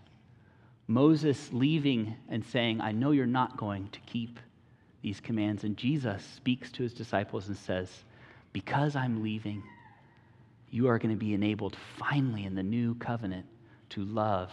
Moses 0.88 1.50
leaving 1.52 2.16
and 2.30 2.46
saying, 2.46 2.80
I 2.80 2.92
know 2.92 3.12
you're 3.12 3.26
not 3.26 3.58
going 3.58 3.90
to 3.90 4.00
keep 4.02 4.40
these 5.02 5.20
commands. 5.20 5.64
And 5.64 5.76
Jesus 5.76 6.24
speaks 6.36 6.72
to 6.74 6.84
his 6.84 6.94
disciples 6.94 7.48
and 7.48 7.58
says, 7.58 7.90
Because 8.54 8.96
I'm 8.96 9.24
leaving, 9.24 9.64
you 10.70 10.88
are 10.88 11.00
going 11.00 11.14
to 11.14 11.20
be 11.20 11.34
enabled 11.34 11.76
finally 11.98 12.46
in 12.46 12.54
the 12.54 12.64
new 12.64 12.94
covenant 12.96 13.46
to 13.90 14.06
love 14.06 14.52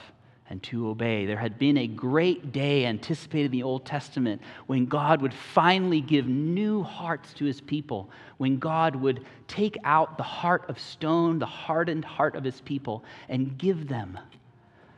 and 0.50 0.62
to 0.64 0.88
obey. 0.88 1.26
There 1.26 1.36
had 1.36 1.58
been 1.58 1.76
a 1.76 1.86
great 1.86 2.52
day 2.52 2.86
anticipated 2.86 3.46
in 3.46 3.52
the 3.52 3.62
Old 3.62 3.84
Testament 3.84 4.40
when 4.66 4.86
God 4.86 5.20
would 5.20 5.34
finally 5.34 6.00
give 6.00 6.26
new 6.26 6.82
hearts 6.82 7.32
to 7.34 7.44
his 7.44 7.60
people, 7.60 8.10
when 8.38 8.58
God 8.58 8.96
would 8.96 9.24
take 9.46 9.76
out 9.84 10.16
the 10.16 10.22
heart 10.22 10.64
of 10.68 10.78
stone, 10.78 11.38
the 11.38 11.46
hardened 11.46 12.04
heart 12.04 12.34
of 12.34 12.44
his 12.44 12.60
people, 12.62 13.04
and 13.28 13.58
give 13.58 13.88
them 13.88 14.18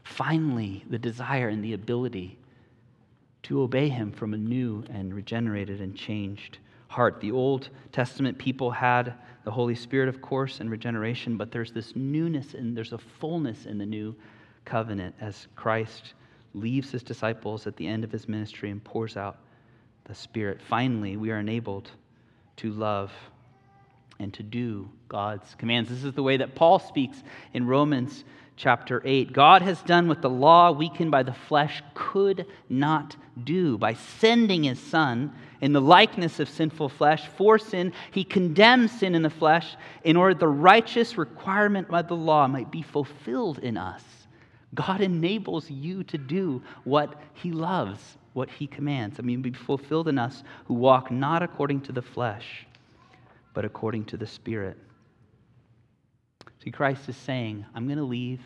finally 0.05 0.85
the 0.89 0.99
desire 0.99 1.49
and 1.49 1.65
the 1.65 1.73
ability 1.73 2.39
to 3.43 3.63
obey 3.63 3.89
him 3.89 4.13
from 4.13 4.35
a 4.35 4.39
new 4.39 4.85
and 4.91 5.15
regenerated 5.15 5.81
and 5.81 5.97
changed 5.97 6.59
heart. 6.89 7.21
The 7.21 7.33
Old 7.33 7.71
Testament 7.93 8.39
people 8.39 8.71
had 8.71 9.15
the 9.45 9.51
Holy 9.51 9.75
Spirit, 9.75 10.09
of 10.09 10.21
course, 10.21 10.61
and 10.61 10.71
regeneration, 10.71 11.37
but 11.37 11.51
there's 11.51 11.73
this 11.73 11.97
newness 11.97 12.55
and 12.55 12.77
there's 12.77 12.93
a 12.93 12.99
fullness 12.99 13.67
in 13.67 13.79
the 13.79 13.87
new 13.87 14.15
covenant 14.71 15.17
as 15.21 15.49
Christ 15.57 16.15
leaves 16.55 16.93
his 16.93 17.03
disciples 17.03 17.67
at 17.67 17.77
the 17.77 17.87
end 17.87 18.05
of 18.05 18.13
his 18.13 18.29
ministry 18.29 18.71
and 18.71 18.83
pours 18.83 19.17
out 19.17 19.39
the 20.05 20.15
Spirit. 20.15 20.61
Finally, 20.63 21.17
we 21.17 21.33
are 21.33 21.41
enabled 21.41 21.91
to 22.57 22.71
love 22.71 23.13
and 24.21 24.33
to 24.35 24.43
do 24.45 24.89
God's 25.09 25.55
commands. 25.57 25.91
This 25.91 26.05
is 26.05 26.15
the 26.15 26.23
way 26.23 26.37
that 26.37 26.55
Paul 26.55 26.79
speaks 26.79 27.21
in 27.53 27.67
Romans 27.67 28.25
chapter 28.57 29.03
8. 29.05 29.33
God 29.33 29.63
has 29.63 29.83
done 29.83 30.07
what 30.07 30.23
the 30.23 30.31
law, 30.31 30.71
weakened 30.71 31.11
by 31.11 31.25
the 31.25 31.33
flesh, 31.33 31.83
could 31.95 32.47
not 32.69 33.17
do. 33.43 33.77
By 33.77 33.95
sending 33.95 34.65
his 34.65 34.79
Son 34.79 35.33
in 35.61 35.73
the 35.73 35.81
likeness 35.81 36.39
of 36.39 36.49
sinful 36.49 36.91
flesh 36.91 37.27
for 37.37 37.59
sin, 37.59 37.93
he 38.13 38.23
condemns 38.23 38.93
sin 38.93 39.17
in 39.17 39.23
the 39.23 39.31
flesh 39.31 39.77
in 40.05 40.17
order 40.17 40.35
the 40.35 40.47
righteous 40.47 41.19
requirement 41.19 41.89
of 41.91 42.07
the 42.07 42.17
law 42.17 42.47
might 42.47 42.71
be 42.71 42.83
fulfilled 42.83 43.59
in 43.59 43.77
us 43.77 44.05
God 44.75 45.01
enables 45.01 45.71
you 45.71 46.05
to 46.05 46.19
do 46.19 46.63
what 46.85 47.21
He 47.35 47.51
loves, 47.51 48.19
what 48.35 48.49
He 48.49 48.67
commands. 48.67 49.19
I 49.19 49.23
mean, 49.23 49.43
be 49.43 49.53
fulfilled 49.53 50.09
in 50.09 50.19
us 50.19 50.45
who 50.67 50.75
walk 50.75 51.11
not 51.11 51.43
according 51.43 51.81
to 51.83 51.93
the 51.93 52.03
flesh, 52.03 52.67
but 53.53 53.65
according 53.65 54.05
to 54.07 54.17
the 54.17 54.27
Spirit. 54.27 54.79
See, 56.63 56.71
Christ 56.71 57.09
is 57.09 57.17
saying, 57.17 57.65
I'm 57.75 57.87
going 57.87 57.99
to 57.99 58.05
leave. 58.05 58.43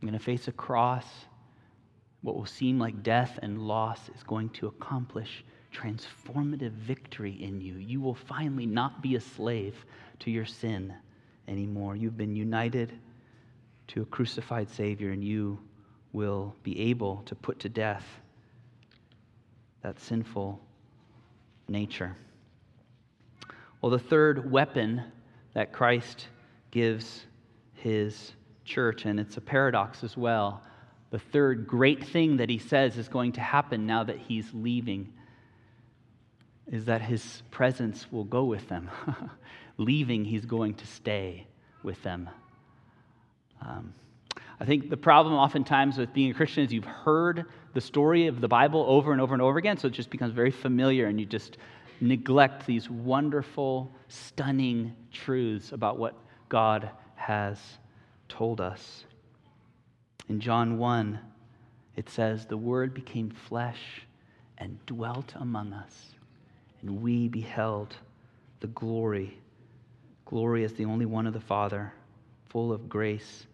I'm 0.00 0.08
going 0.08 0.18
to 0.18 0.24
face 0.24 0.48
a 0.48 0.52
cross. 0.52 1.06
What 2.22 2.36
will 2.36 2.46
seem 2.46 2.78
like 2.78 3.02
death 3.02 3.38
and 3.42 3.60
loss 3.60 4.08
is 4.14 4.22
going 4.22 4.50
to 4.50 4.68
accomplish 4.68 5.44
transformative 5.74 6.72
victory 6.72 7.42
in 7.42 7.60
you. 7.60 7.74
You 7.74 8.00
will 8.00 8.14
finally 8.14 8.66
not 8.66 9.02
be 9.02 9.16
a 9.16 9.20
slave 9.20 9.84
to 10.20 10.30
your 10.30 10.46
sin 10.46 10.94
anymore. 11.48 11.96
You've 11.96 12.16
been 12.16 12.34
united 12.34 12.92
to 13.88 14.02
a 14.02 14.06
crucified 14.06 14.68
Savior, 14.68 15.10
and 15.10 15.22
you 15.22 15.58
will 16.12 16.54
be 16.62 16.78
able 16.80 17.22
to 17.26 17.34
put 17.34 17.58
to 17.60 17.68
death 17.68 18.04
that 19.82 20.00
sinful 20.00 20.60
nature. 21.68 22.16
Well, 23.80 23.90
the 23.90 23.98
third 23.98 24.50
weapon 24.50 25.02
that 25.54 25.72
Christ 25.72 26.28
gives 26.70 27.26
his 27.74 28.32
church, 28.64 29.04
and 29.04 29.20
it's 29.20 29.36
a 29.36 29.40
paradox 29.40 30.02
as 30.02 30.16
well. 30.16 30.62
The 31.10 31.18
third 31.18 31.66
great 31.66 32.04
thing 32.04 32.38
that 32.38 32.50
he 32.50 32.58
says 32.58 32.98
is 32.98 33.08
going 33.08 33.32
to 33.32 33.40
happen 33.40 33.86
now 33.86 34.02
that 34.04 34.18
he's 34.18 34.52
leaving 34.52 35.12
is 36.66 36.86
that 36.86 37.00
his 37.00 37.42
presence 37.50 38.10
will 38.10 38.24
go 38.24 38.44
with 38.44 38.68
them. 38.68 38.90
leaving, 39.76 40.24
he's 40.24 40.44
going 40.44 40.74
to 40.74 40.86
stay 40.86 41.46
with 41.82 42.02
them. 42.02 42.28
Um, 43.60 43.92
I 44.58 44.64
think 44.64 44.88
the 44.88 44.96
problem 44.96 45.34
oftentimes 45.34 45.98
with 45.98 46.12
being 46.14 46.30
a 46.30 46.34
Christian 46.34 46.64
is 46.64 46.72
you've 46.72 46.84
heard 46.84 47.46
the 47.74 47.80
story 47.80 48.26
of 48.26 48.40
the 48.40 48.48
Bible 48.48 48.84
over 48.88 49.12
and 49.12 49.20
over 49.20 49.34
and 49.34 49.42
over 49.42 49.58
again, 49.58 49.76
so 49.76 49.88
it 49.88 49.92
just 49.92 50.10
becomes 50.10 50.32
very 50.32 50.50
familiar 50.50 51.06
and 51.06 51.20
you 51.20 51.26
just 51.26 51.58
neglect 52.00 52.66
these 52.66 52.88
wonderful, 52.88 53.92
stunning 54.08 54.94
truths 55.12 55.72
about 55.72 55.98
what 55.98 56.14
God 56.48 56.90
has 57.16 57.58
told 58.28 58.60
us. 58.60 59.04
In 60.28 60.40
John 60.40 60.78
1, 60.78 61.18
it 61.96 62.08
says, 62.08 62.46
The 62.46 62.56
Word 62.56 62.94
became 62.94 63.30
flesh 63.30 64.06
and 64.58 64.84
dwelt 64.86 65.34
among 65.36 65.72
us, 65.72 66.14
and 66.80 67.02
we 67.02 67.28
beheld 67.28 67.96
the 68.60 68.66
glory. 68.68 69.38
Glory 70.24 70.64
as 70.64 70.72
the 70.72 70.86
only 70.86 71.06
one 71.06 71.26
of 71.26 71.34
the 71.34 71.40
Father 71.40 71.92
full 72.56 72.72
of 72.72 72.88
grace 72.88 73.46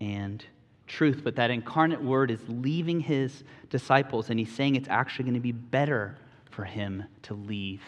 and 0.00 0.42
truth. 0.86 1.20
But 1.22 1.36
that 1.36 1.50
incarnate 1.50 2.02
word 2.02 2.30
is 2.30 2.40
leaving 2.48 3.00
his 3.00 3.44
disciples, 3.68 4.30
and 4.30 4.38
he's 4.38 4.50
saying 4.50 4.76
it's 4.76 4.88
actually 4.88 5.24
going 5.26 5.34
to 5.34 5.40
be 5.40 5.52
better 5.52 6.16
for 6.50 6.64
him 6.64 7.04
to 7.24 7.34
leave. 7.34 7.82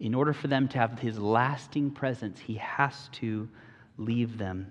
In 0.00 0.12
order 0.12 0.32
for 0.32 0.48
them 0.48 0.66
to 0.66 0.78
have 0.78 0.98
his 0.98 1.16
lasting 1.20 1.92
presence, 1.92 2.40
he 2.40 2.54
has 2.54 3.08
to 3.12 3.48
leave 3.96 4.36
them. 4.36 4.68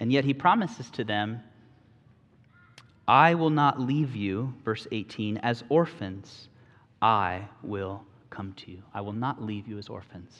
And 0.00 0.10
yet 0.10 0.24
he 0.24 0.32
promises 0.32 0.88
to 0.92 1.04
them, 1.04 1.42
I 3.06 3.34
will 3.34 3.50
not 3.50 3.78
leave 3.78 4.16
you, 4.16 4.54
verse 4.64 4.86
18, 4.90 5.36
as 5.36 5.62
orphans. 5.68 6.48
I 7.02 7.46
will 7.62 8.02
come 8.30 8.54
to 8.54 8.70
you. 8.70 8.82
I 8.94 9.02
will 9.02 9.12
not 9.12 9.42
leave 9.42 9.68
you 9.68 9.76
as 9.76 9.90
orphans. 9.90 10.34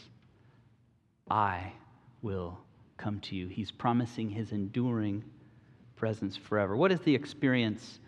I 1.31 1.75
will 2.23 2.59
come 2.99 3.21
to 3.21 3.37
you. 3.37 3.49
He's 3.49 3.71
promising 3.71 4.29
his 4.29 4.53
enduring 4.53 5.25
presence 5.97 6.37
forever. 6.37 6.77
What 6.77 6.93
is 6.93 7.01
the 7.01 7.15
experience 7.15 8.01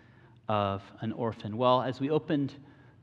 of 0.49 0.83
an 1.01 1.13
orphan? 1.13 1.57
Well, 1.57 1.81
as 1.81 2.01
we 2.01 2.11
opened 2.11 2.55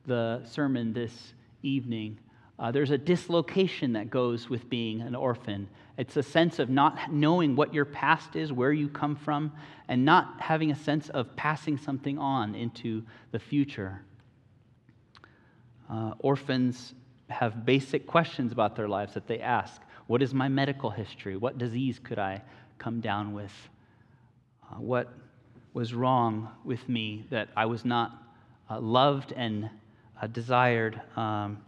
the 0.06 0.42
sermon 0.46 0.94
this 0.94 1.34
evening, 1.64 2.20
uh, 2.60 2.72
there's 2.72 2.92
a 2.92 2.98
dislocation 2.98 3.94
that 3.94 4.10
goes 4.10 4.50
with 4.50 4.70
being 4.70 5.02
an 5.02 5.16
orphan. 5.16 5.70
It's 5.98 6.18
a 6.18 6.24
sense 6.24 6.60
of 6.60 6.70
not 6.70 7.12
knowing 7.12 7.56
what 7.56 7.74
your 7.74 7.86
past 7.86 8.36
is, 8.36 8.52
where 8.52 8.74
you 8.74 8.90
come 8.90 9.16
from, 9.16 9.52
and 9.88 10.04
not 10.04 10.42
having 10.42 10.72
a 10.72 10.76
sense 10.76 11.10
of 11.10 11.36
passing 11.36 11.78
something 11.78 12.18
on 12.18 12.56
into 12.56 13.04
the 13.32 13.40
future. 13.40 14.02
Uh, 15.90 16.14
orphans 16.20 16.94
have 17.30 17.66
basic 17.66 18.08
questions 18.08 18.52
about 18.52 18.76
their 18.76 18.88
lives 18.88 19.14
that 19.14 19.28
they 19.28 19.40
ask 19.40 19.82
What 20.08 20.22
is 20.22 20.34
my 20.34 20.48
medical 20.48 20.90
history? 20.90 21.36
What 21.36 21.58
disease 21.58 22.00
could 22.02 22.18
I 22.18 22.42
come 22.78 23.02
down 23.02 23.34
with? 23.34 23.52
Uh, 24.64 24.76
what 24.76 25.14
was 25.74 25.94
wrong 25.94 26.50
with 26.64 26.88
me 26.90 27.26
that 27.30 27.50
I 27.56 27.66
was 27.66 27.86
not 27.86 28.24
uh, 28.70 28.80
loved 28.80 29.34
and 29.34 29.70
uh, 30.22 30.28
desired? 30.28 31.00
Um, 31.16 31.60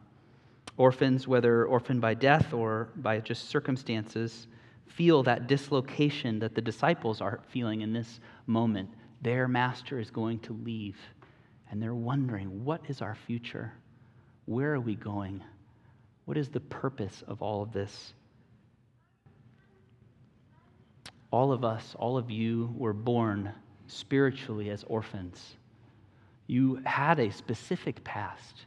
orphans, 0.78 1.28
whether 1.28 1.66
orphaned 1.66 2.00
by 2.00 2.14
death 2.14 2.54
or 2.54 2.90
by 2.96 3.20
just 3.20 3.50
circumstances, 3.50 4.48
feel 4.88 5.22
that 5.24 5.48
dislocation 5.48 6.40
that 6.40 6.56
the 6.56 6.62
disciples 6.62 7.22
are 7.22 7.42
feeling 7.50 7.82
in 7.82 7.94
this 7.94 8.22
moment. 8.48 8.90
Their 9.22 9.48
master 9.50 10.00
is 10.00 10.10
going 10.10 10.40
to 10.40 10.54
leave, 10.64 10.98
and 11.70 11.84
they're 11.84 11.94
wondering, 11.94 12.64
what 12.64 12.82
is 12.88 13.02
our 13.02 13.16
future? 13.16 13.74
Where 14.46 14.74
are 14.74 14.80
we 14.80 14.96
going? 14.96 15.44
What 16.24 16.38
is 16.38 16.50
the 16.50 16.62
purpose 16.62 17.24
of 17.28 17.42
all 17.42 17.62
of 17.62 17.74
this? 17.74 18.14
All 21.32 21.52
of 21.52 21.64
us, 21.64 21.96
all 22.00 22.18
of 22.18 22.32
you, 22.32 22.74
were 22.76 22.94
born 22.94 23.54
spiritually 23.88 24.70
as 24.70 24.84
orphans. 24.88 25.56
You 26.48 26.82
had 26.86 27.20
a 27.20 27.32
specific 27.32 28.04
past. 28.04 28.66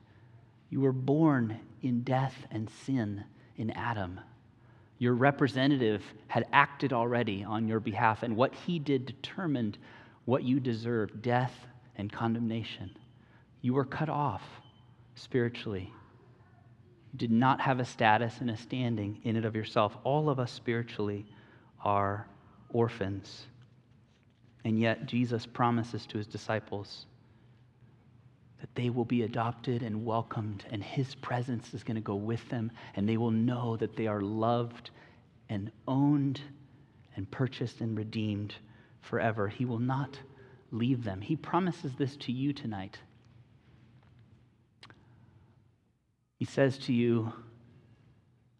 You 0.70 0.80
were 0.80 0.92
born 0.92 1.58
in 1.82 2.02
death 2.02 2.46
and 2.50 2.70
sin 2.70 3.24
in 3.56 3.70
Adam. 3.70 4.20
Your 4.98 5.14
representative 5.14 6.04
had 6.28 6.46
acted 6.52 6.92
already 6.92 7.42
on 7.42 7.66
your 7.66 7.80
behalf, 7.80 8.22
and 8.22 8.36
what 8.36 8.54
he 8.54 8.78
did 8.78 9.06
determined 9.06 9.78
what 10.24 10.44
you 10.44 10.60
deserved 10.60 11.22
death 11.22 11.66
and 11.96 12.12
condemnation. 12.12 12.96
You 13.60 13.74
were 13.74 13.84
cut 13.84 14.08
off 14.08 14.42
spiritually. 15.16 15.92
You 17.12 17.18
did 17.18 17.32
not 17.32 17.60
have 17.60 17.80
a 17.80 17.84
status 17.84 18.40
and 18.40 18.50
a 18.50 18.56
standing 18.56 19.20
in 19.24 19.34
and 19.36 19.44
of 19.44 19.56
yourself. 19.56 19.96
All 20.04 20.30
of 20.30 20.38
us 20.38 20.52
spiritually 20.52 21.26
are 21.84 22.28
orphans. 22.72 23.46
And 24.64 24.78
yet, 24.78 25.06
Jesus 25.06 25.46
promises 25.46 26.06
to 26.06 26.18
his 26.18 26.26
disciples 26.26 27.06
that 28.60 28.72
they 28.76 28.90
will 28.90 29.04
be 29.04 29.22
adopted 29.22 29.82
and 29.82 30.04
welcomed, 30.04 30.64
and 30.70 30.82
his 30.82 31.16
presence 31.16 31.74
is 31.74 31.82
going 31.82 31.96
to 31.96 32.00
go 32.00 32.14
with 32.14 32.48
them, 32.48 32.70
and 32.94 33.08
they 33.08 33.16
will 33.16 33.32
know 33.32 33.76
that 33.76 33.96
they 33.96 34.06
are 34.06 34.20
loved 34.20 34.90
and 35.48 35.72
owned 35.88 36.40
and 37.16 37.28
purchased 37.30 37.80
and 37.80 37.98
redeemed 37.98 38.54
forever. 39.00 39.48
He 39.48 39.64
will 39.64 39.80
not 39.80 40.16
leave 40.70 41.02
them. 41.02 41.20
He 41.20 41.34
promises 41.34 41.92
this 41.98 42.16
to 42.18 42.32
you 42.32 42.52
tonight. 42.52 42.98
He 46.38 46.44
says 46.44 46.78
to 46.78 46.92
you, 46.92 47.32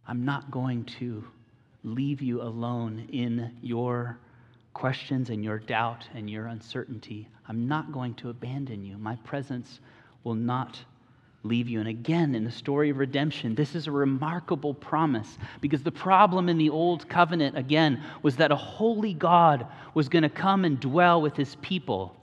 I'm 0.07 0.25
not 0.25 0.51
going 0.51 0.85
to 0.85 1.25
leave 1.85 2.23
you 2.23 2.43
alone 2.43 3.09
in 3.13 3.53
your 3.61 4.19
questions 4.75 5.31
and 5.31 5.45
your 5.45 5.59
doubt 5.59 6.07
and 6.15 6.31
your 6.31 6.47
uncertainty. 6.47 7.29
I'm 7.49 7.67
not 7.69 7.93
going 7.93 8.15
to 8.15 8.31
abandon 8.31 8.85
you. 8.85 8.97
My 8.97 9.17
presence 9.17 9.81
will 10.25 10.35
not 10.35 10.79
leave 11.45 11.69
you. 11.69 11.81
And 11.81 11.89
again, 11.89 12.35
in 12.35 12.45
the 12.45 12.51
story 12.51 12.91
of 12.91 12.99
redemption, 12.99 13.55
this 13.55 13.75
is 13.75 13.87
a 13.87 13.91
remarkable 13.91 14.75
promise 14.75 15.39
because 15.61 15.83
the 15.83 15.93
problem 15.93 16.49
in 16.49 16.57
the 16.57 16.71
old 16.71 17.09
covenant, 17.09 17.59
again, 17.59 18.03
was 18.23 18.37
that 18.37 18.53
a 18.53 18.57
holy 18.57 19.13
God 19.13 19.67
was 19.95 20.09
going 20.09 20.23
to 20.23 20.29
come 20.29 20.65
and 20.65 20.79
dwell 20.79 21.21
with 21.21 21.37
his 21.37 21.57
people. 21.57 22.17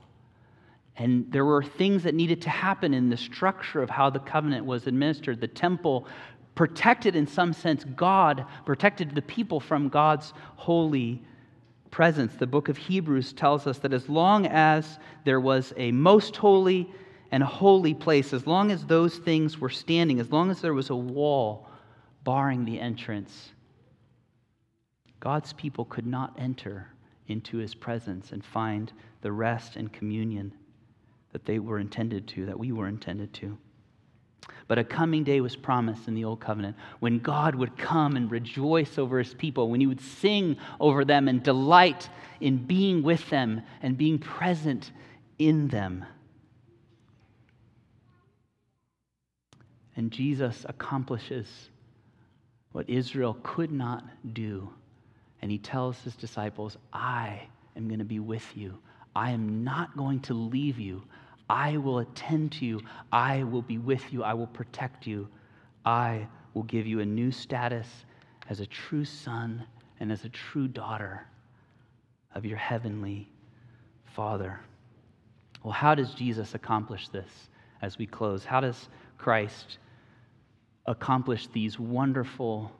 And 0.95 1.31
there 1.31 1.45
were 1.45 1.63
things 1.63 2.03
that 2.03 2.15
needed 2.15 2.41
to 2.43 2.49
happen 2.49 2.93
in 2.93 3.09
the 3.09 3.17
structure 3.17 3.81
of 3.81 3.89
how 3.89 4.09
the 4.09 4.19
covenant 4.19 4.65
was 4.65 4.87
administered. 4.87 5.39
The 5.39 5.47
temple 5.47 6.07
protected, 6.59 7.15
in 7.15 7.25
some 7.25 7.53
sense, 7.53 7.85
God, 7.95 8.45
protected 8.65 9.15
the 9.15 9.21
people 9.21 9.61
from 9.61 9.87
God's 9.87 10.33
holy 10.57 11.23
presence. 11.89 12.35
The 12.35 12.47
book 12.47 12.67
of 12.67 12.75
Hebrews 12.75 13.31
tells 13.31 13.65
us 13.65 13.77
that 13.77 13.93
as 13.93 14.09
long 14.09 14.45
as 14.45 14.99
there 15.23 15.39
was 15.39 15.71
a 15.77 15.93
most 15.93 16.35
holy 16.35 16.91
and 17.31 17.41
holy 17.41 17.93
place, 17.93 18.33
as 18.33 18.45
long 18.45 18.73
as 18.73 18.85
those 18.85 19.19
things 19.19 19.57
were 19.57 19.69
standing, 19.69 20.19
as 20.19 20.33
long 20.33 20.51
as 20.51 20.59
there 20.59 20.73
was 20.73 20.89
a 20.89 20.95
wall 20.97 21.69
barring 22.25 22.65
the 22.65 22.77
entrance, 22.77 23.53
God's 25.21 25.53
people 25.53 25.85
could 25.85 26.05
not 26.05 26.35
enter 26.37 26.89
into 27.29 27.55
his 27.59 27.73
presence 27.73 28.33
and 28.33 28.43
find 28.43 28.91
the 29.21 29.31
rest 29.31 29.77
and 29.77 29.93
communion 29.93 30.51
that 31.31 31.45
they 31.45 31.59
were 31.59 31.79
intended 31.79 32.27
to, 32.27 32.47
that 32.47 32.59
we 32.59 32.73
were 32.73 32.89
intended 32.89 33.33
to. 33.35 33.57
But 34.69 34.77
a 34.77 34.83
coming 34.83 35.23
day 35.23 35.41
was 35.41 35.55
promised 35.55 36.07
in 36.07 36.13
the 36.13 36.25
Old 36.25 36.41
Covenant 36.41 36.77
when 36.99 37.17
God 37.17 37.55
would 37.55 37.75
come 37.75 38.15
and 38.15 38.29
rejoice 38.29 38.99
over 38.99 39.17
his 39.17 39.33
people, 39.33 39.67
when 39.67 39.81
he 39.81 39.87
would 39.87 39.99
sing 39.99 40.57
over 40.79 41.03
them 41.03 41.27
and 41.27 41.41
delight 41.41 42.07
in 42.39 42.57
being 42.57 43.01
with 43.01 43.27
them 43.31 43.63
and 43.81 43.97
being 43.97 44.19
present 44.19 44.91
in 45.39 45.69
them. 45.69 46.05
And 49.95 50.11
Jesus 50.11 50.67
accomplishes 50.69 51.47
what 52.71 52.87
Israel 52.87 53.39
could 53.41 53.71
not 53.71 54.05
do. 54.33 54.69
And 55.41 55.49
he 55.49 55.57
tells 55.57 55.99
his 56.03 56.15
disciples, 56.15 56.77
I 56.93 57.41
am 57.75 57.87
going 57.87 57.99
to 57.99 58.05
be 58.05 58.19
with 58.19 58.45
you. 58.55 58.77
I 59.15 59.31
am 59.31 59.63
not 59.63 59.97
going 59.97 60.19
to 60.21 60.35
leave 60.35 60.77
you. 60.77 61.01
I 61.49 61.77
will 61.77 61.99
attend 61.99 62.51
to 62.53 62.65
you. 62.65 62.81
I 63.11 63.43
will 63.43 63.63
be 63.63 63.77
with 63.77 64.13
you. 64.13 64.23
I 64.23 64.33
will 64.33 64.47
protect 64.47 65.07
you. 65.07 65.27
I 65.85 66.27
will 66.53 66.63
give 66.63 66.85
you 66.85 66.99
a 66.99 67.05
new 67.05 67.31
status 67.31 67.87
as 68.49 68.59
a 68.59 68.65
true 68.65 69.05
son 69.05 69.65
and 69.99 70.11
as 70.11 70.25
a 70.25 70.29
true 70.29 70.67
daughter 70.67 71.25
of 72.35 72.45
your 72.45 72.57
heavenly 72.57 73.29
Father. 74.05 74.59
Well, 75.63 75.73
how 75.73 75.95
does 75.95 76.13
Jesus 76.13 76.53
accomplish 76.53 77.09
this 77.09 77.49
as 77.81 77.97
we 77.97 78.05
close? 78.05 78.45
How 78.45 78.59
does 78.59 78.89
Christ 79.17 79.77
accomplish 80.85 81.47
these 81.47 81.79
wonderful, 81.79 82.71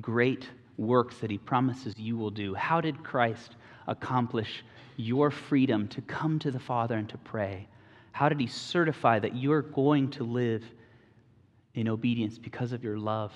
great 0.00 0.48
works 0.76 1.18
that 1.18 1.30
he 1.30 1.38
promises 1.38 1.94
you 1.96 2.16
will 2.16 2.30
do? 2.30 2.54
How 2.54 2.80
did 2.80 3.04
Christ 3.04 3.56
accomplish 3.86 4.64
your 4.96 5.30
freedom 5.30 5.88
to 5.88 6.00
come 6.02 6.38
to 6.40 6.50
the 6.50 6.58
Father 6.58 6.96
and 6.96 7.08
to 7.10 7.18
pray? 7.18 7.68
How 8.14 8.28
did 8.28 8.38
he 8.38 8.46
certify 8.46 9.18
that 9.18 9.34
you're 9.34 9.60
going 9.60 10.08
to 10.12 10.22
live 10.22 10.62
in 11.74 11.88
obedience 11.88 12.38
because 12.38 12.70
of 12.70 12.84
your 12.84 12.96
love 12.96 13.32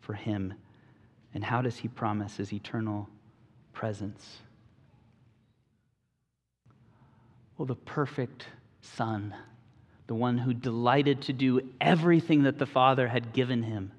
for 0.00 0.14
him? 0.14 0.54
And 1.34 1.44
how 1.44 1.60
does 1.60 1.76
he 1.76 1.88
promise 1.88 2.38
his 2.38 2.50
eternal 2.50 3.06
presence? 3.74 4.38
Well, 7.58 7.66
the 7.66 7.74
perfect 7.74 8.46
Son, 8.80 9.34
the 10.06 10.14
one 10.14 10.38
who 10.38 10.54
delighted 10.54 11.20
to 11.24 11.34
do 11.34 11.60
everything 11.78 12.44
that 12.44 12.58
the 12.58 12.64
Father 12.64 13.06
had 13.06 13.34
given 13.34 13.62
him, 13.62 13.92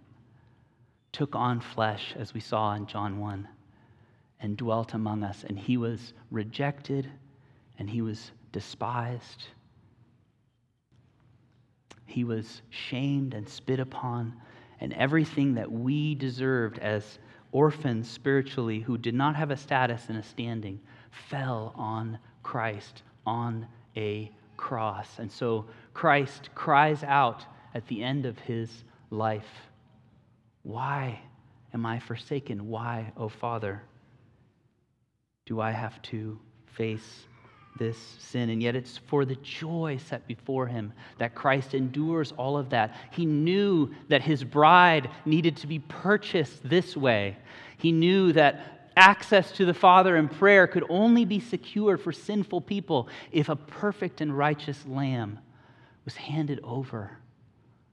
took 1.11 1.35
on 1.35 1.59
flesh, 1.59 2.15
as 2.17 2.33
we 2.33 2.39
saw 2.39 2.73
in 2.73 2.87
John 2.87 3.19
1, 3.19 3.47
and 4.39 4.57
dwelt 4.57 4.95
among 4.95 5.23
us. 5.23 5.43
And 5.43 5.59
he 5.59 5.77
was 5.77 6.13
rejected 6.31 7.07
and 7.77 7.87
he 7.87 8.01
was 8.01 8.31
despised 8.51 9.49
he 12.05 12.23
was 12.23 12.61
shamed 12.69 13.33
and 13.33 13.47
spit 13.47 13.79
upon, 13.79 14.33
and 14.79 14.93
everything 14.93 15.55
that 15.55 15.71
we 15.71 16.15
deserved 16.15 16.79
as 16.79 17.19
orphans 17.51 18.09
spiritually 18.09 18.79
who 18.79 18.97
did 18.97 19.15
not 19.15 19.35
have 19.35 19.51
a 19.51 19.57
status 19.57 20.03
and 20.09 20.17
a 20.17 20.23
standing 20.23 20.79
fell 21.29 21.73
on 21.75 22.19
Christ 22.43 23.01
on 23.25 23.67
a 23.95 24.31
cross. 24.57 25.19
And 25.19 25.31
so 25.31 25.65
Christ 25.93 26.49
cries 26.53 27.03
out 27.03 27.45
at 27.73 27.87
the 27.87 28.03
end 28.03 28.25
of 28.25 28.37
his 28.39 28.83
life 29.09 29.69
Why 30.63 31.19
am 31.73 31.85
I 31.85 31.99
forsaken? 31.99 32.67
Why, 32.67 33.13
O 33.17 33.25
oh 33.25 33.29
Father, 33.29 33.83
do 35.45 35.61
I 35.61 35.71
have 35.71 36.01
to 36.03 36.39
face 36.65 37.27
this 37.77 37.97
sin. 38.19 38.49
And 38.49 38.61
yet 38.61 38.75
it's 38.75 38.97
for 38.97 39.25
the 39.25 39.35
joy 39.35 39.97
set 39.97 40.27
before 40.27 40.67
him 40.67 40.93
that 41.17 41.35
Christ 41.35 41.73
endures 41.73 42.31
all 42.33 42.57
of 42.57 42.69
that. 42.69 42.95
He 43.11 43.25
knew 43.25 43.93
that 44.09 44.21
his 44.21 44.43
bride 44.43 45.09
needed 45.25 45.57
to 45.57 45.67
be 45.67 45.79
purchased 45.79 46.67
this 46.67 46.95
way. 46.95 47.37
He 47.77 47.91
knew 47.91 48.33
that 48.33 48.91
access 48.95 49.51
to 49.53 49.65
the 49.65 49.73
Father 49.73 50.15
in 50.15 50.29
prayer 50.29 50.67
could 50.67 50.85
only 50.89 51.25
be 51.25 51.39
secured 51.39 52.01
for 52.01 52.11
sinful 52.11 52.61
people 52.61 53.09
if 53.31 53.49
a 53.49 53.55
perfect 53.55 54.21
and 54.21 54.35
righteous 54.35 54.85
lamb 54.85 55.39
was 56.05 56.15
handed 56.15 56.59
over 56.63 57.17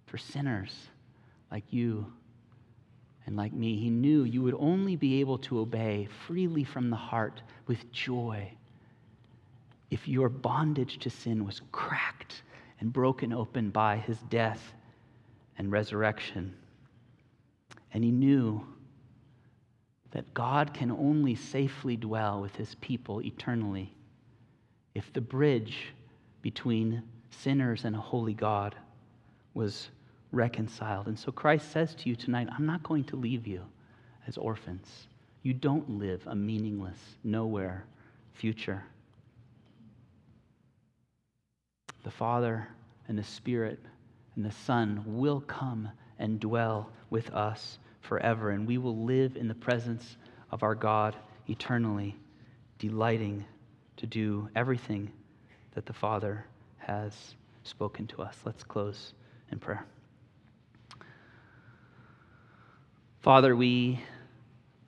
for 0.06 0.18
sinners 0.18 0.72
like 1.50 1.64
you 1.70 2.12
and 3.26 3.36
like 3.36 3.52
me. 3.52 3.76
He 3.76 3.90
knew 3.90 4.24
you 4.24 4.42
would 4.42 4.56
only 4.58 4.94
be 4.96 5.20
able 5.20 5.38
to 5.38 5.58
obey 5.58 6.08
freely 6.26 6.64
from 6.64 6.90
the 6.90 6.96
heart 6.96 7.42
with 7.66 7.90
joy 7.90 8.52
if 9.92 10.08
your 10.08 10.30
bondage 10.30 10.98
to 10.98 11.10
sin 11.10 11.44
was 11.44 11.60
cracked 11.70 12.44
and 12.80 12.94
broken 12.94 13.30
open 13.30 13.68
by 13.68 13.98
his 13.98 14.16
death 14.30 14.72
and 15.58 15.70
resurrection. 15.70 16.54
And 17.92 18.02
he 18.02 18.10
knew 18.10 18.66
that 20.12 20.32
God 20.32 20.72
can 20.72 20.90
only 20.90 21.34
safely 21.34 21.98
dwell 21.98 22.40
with 22.40 22.56
his 22.56 22.74
people 22.76 23.20
eternally 23.20 23.94
if 24.94 25.12
the 25.12 25.20
bridge 25.20 25.92
between 26.40 27.02
sinners 27.28 27.84
and 27.84 27.94
a 27.94 28.00
holy 28.00 28.32
God 28.32 28.74
was 29.52 29.90
reconciled. 30.30 31.06
And 31.06 31.18
so 31.18 31.30
Christ 31.30 31.70
says 31.70 31.94
to 31.96 32.08
you 32.08 32.16
tonight, 32.16 32.48
I'm 32.50 32.64
not 32.64 32.82
going 32.82 33.04
to 33.04 33.16
leave 33.16 33.46
you 33.46 33.60
as 34.26 34.38
orphans. 34.38 35.06
You 35.42 35.52
don't 35.52 35.98
live 35.98 36.22
a 36.26 36.34
meaningless, 36.34 36.98
nowhere 37.22 37.84
future 38.32 38.84
the 42.02 42.10
Father 42.10 42.68
and 43.08 43.18
the 43.18 43.24
Spirit 43.24 43.78
and 44.36 44.44
the 44.44 44.52
Son 44.52 45.02
will 45.06 45.40
come 45.40 45.88
and 46.18 46.40
dwell 46.40 46.90
with 47.10 47.30
us 47.30 47.78
forever, 48.00 48.50
and 48.50 48.66
we 48.66 48.78
will 48.78 49.04
live 49.04 49.36
in 49.36 49.48
the 49.48 49.54
presence 49.54 50.16
of 50.50 50.62
our 50.62 50.74
God 50.74 51.14
eternally, 51.48 52.16
delighting 52.78 53.44
to 53.96 54.06
do 54.06 54.48
everything 54.56 55.10
that 55.74 55.86
the 55.86 55.92
Father 55.92 56.44
has 56.78 57.34
spoken 57.64 58.06
to 58.08 58.22
us. 58.22 58.36
Let's 58.44 58.64
close 58.64 59.14
in 59.50 59.58
prayer. 59.58 59.84
Father, 63.20 63.54
we 63.54 64.00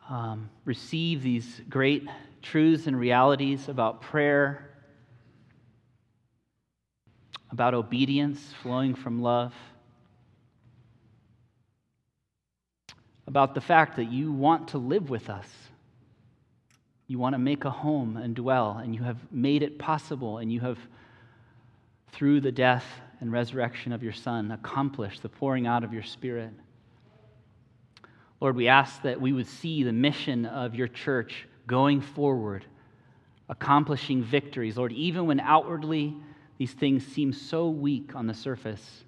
um, 0.09 0.51
receive 0.65 1.23
these 1.23 1.61
great 1.69 2.07
truths 2.43 2.87
and 2.87 2.99
realities 2.99 3.69
about 3.69 4.03
prayer 4.03 4.74
about 7.55 7.73
obedience 7.73 8.41
flowing 8.63 8.97
from 8.97 9.23
love, 9.23 9.55
about 13.29 13.55
the 13.55 13.61
fact 13.61 13.95
that 13.95 14.11
you 14.11 14.33
want 14.33 14.67
to 14.67 14.79
live 14.79 15.09
with 15.09 15.31
us. 15.31 15.47
You 17.07 17.21
want 17.21 17.35
to 17.35 17.39
make 17.39 17.65
a 17.65 17.71
home 17.71 18.17
and 18.17 18.35
dwell, 18.35 18.81
and 18.83 18.93
you 18.93 19.05
have 19.05 19.19
made 19.31 19.63
it 19.63 19.79
possible, 19.79 20.39
and 20.39 20.53
you 20.53 20.59
have, 20.63 20.79
through 22.11 22.41
the 22.41 22.51
death 22.51 22.85
and 23.21 23.31
resurrection 23.31 23.93
of 23.93 24.03
your 24.03 24.13
Son, 24.13 24.51
accomplished 24.51 25.23
the 25.23 25.29
pouring 25.29 25.69
out 25.69 25.85
of 25.85 25.93
your 25.93 26.03
Spirit. 26.03 26.51
Lord, 28.41 28.57
we 28.57 28.67
ask 28.67 29.01
that 29.03 29.21
we 29.21 29.33
would 29.33 29.47
see 29.47 29.85
the 29.85 29.93
mission 29.93 30.45
of 30.45 30.75
your 30.75 30.89
church 30.89 31.47
going 31.69 32.01
forward, 32.01 32.65
accomplishing 33.49 34.25
victories. 34.25 34.77
Lord, 34.77 34.91
even 34.91 35.27
when 35.27 35.39
outwardly 35.39 36.17
these 36.59 36.73
things 36.73 37.07
seem 37.07 37.33
so 37.33 37.69
weak 37.69 38.15
on 38.15 38.27
the 38.27 38.35
surface. 38.35 39.05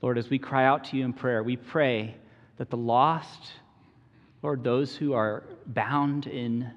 Lord, 0.00 0.18
as 0.18 0.30
we 0.30 0.38
cry 0.38 0.66
out 0.66 0.84
to 0.84 0.96
you 0.96 1.04
in 1.04 1.12
prayer, 1.12 1.42
we 1.42 1.56
pray 1.56 2.14
that 2.58 2.70
the 2.70 2.76
lost, 2.76 3.52
Lord, 4.42 4.62
those 4.62 4.94
who 4.94 5.12
are 5.14 5.44
bound 5.66 6.26
in 6.26 6.70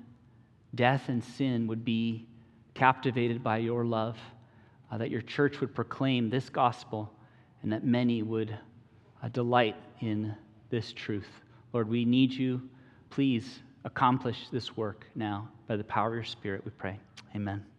death 0.74 1.10
and 1.10 1.24
sin 1.24 1.68
would 1.68 1.84
be 1.84 2.26
captivated 2.74 3.44
by 3.44 3.58
your 3.58 3.86
love, 3.86 4.18
uh, 4.92 4.98
that 4.98 5.12
your 5.12 5.22
church 5.22 5.60
would 5.60 5.76
proclaim 5.76 6.30
this 6.30 6.50
gospel, 6.50 7.12
and 7.62 7.72
that 7.74 7.84
many 7.84 8.24
would 8.24 8.58
uh, 9.22 9.28
delight 9.30 9.76
in 10.02 10.34
this 10.70 10.94
truth. 10.94 11.28
Lord, 11.74 11.90
we 11.90 12.06
need 12.06 12.32
you. 12.32 12.62
Please 13.10 13.60
accomplish 13.84 14.48
this 14.52 14.78
work 14.78 15.06
now 15.16 15.50
by 15.68 15.76
the 15.76 15.84
power 15.84 16.10
of 16.10 16.14
your 16.14 16.24
Spirit, 16.24 16.64
we 16.66 16.72
pray. 16.72 17.00
Amen. 17.36 17.77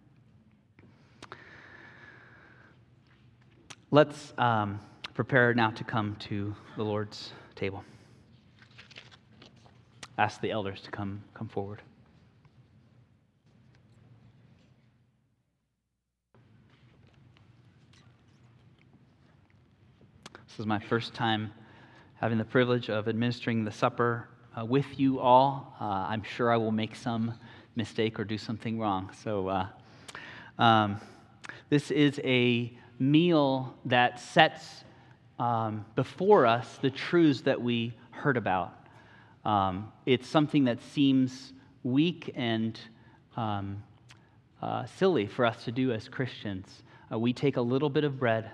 Let's 3.90 4.35
um, 4.37 4.81
prepare 5.14 5.55
now 5.55 5.70
to 5.70 5.83
come 5.83 6.14
to 6.29 6.55
the 6.77 6.83
Lord's 6.83 7.33
table. 7.55 7.83
Ask 10.18 10.42
the 10.42 10.51
elders 10.51 10.83
to 10.83 10.90
come, 10.90 11.22
come 11.33 11.48
forward. 11.48 11.81
This 20.35 20.59
is 20.59 20.66
my 20.66 20.79
first 20.79 21.14
time 21.14 21.51
having 22.16 22.37
the 22.37 22.44
privilege 22.44 22.90
of 22.90 23.09
administering 23.09 23.64
the 23.64 23.72
supper 23.72 24.29
uh, 24.55 24.66
with 24.66 25.01
you 25.01 25.18
all. 25.18 25.74
Uh, 25.81 25.85
I'm 25.85 26.22
sure 26.24 26.53
I 26.53 26.59
will 26.59 26.72
make 26.72 26.94
some 26.94 27.33
mistake 27.74 28.20
or 28.20 28.24
do 28.24 28.37
something 28.37 28.79
wrong. 28.79 29.09
So, 29.24 29.48
uh, 29.48 29.66
um, 30.59 31.01
this 31.70 31.90
is 31.90 32.20
a 32.22 32.77
meal 32.98 33.74
that 33.84 34.20
sets 34.20 34.84
um, 35.38 35.84
before 35.94 36.46
us 36.46 36.78
the 36.82 36.90
truths 36.90 37.42
that 37.42 37.61
we 37.61 37.94
heard 38.11 38.37
about. 38.37 38.74
Um, 39.44 39.92
it's 40.04 40.26
something 40.26 40.64
that 40.64 40.82
seems 40.82 41.52
weak 41.84 42.32
and 42.34 42.78
um, 43.37 43.82
uh, 44.61 44.84
silly 44.87 45.26
for 45.26 45.44
us 45.44 45.64
to 45.64 45.72
do 45.72 45.92
as 45.92 46.08
Christians. 46.08 46.82
Uh, 47.12 47.18
we 47.18 47.32
take 47.32 47.56
a 47.56 47.62
little 47.62 47.88
bit 47.88 48.04
of 48.04 48.18
bread 48.18 48.50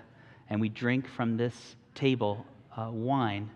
and 0.49 0.61
we 0.61 0.69
drink 0.69 1.07
from 1.07 1.37
this 1.37 1.75
table 1.95 2.45
uh, 2.77 2.89
wine, 2.91 3.49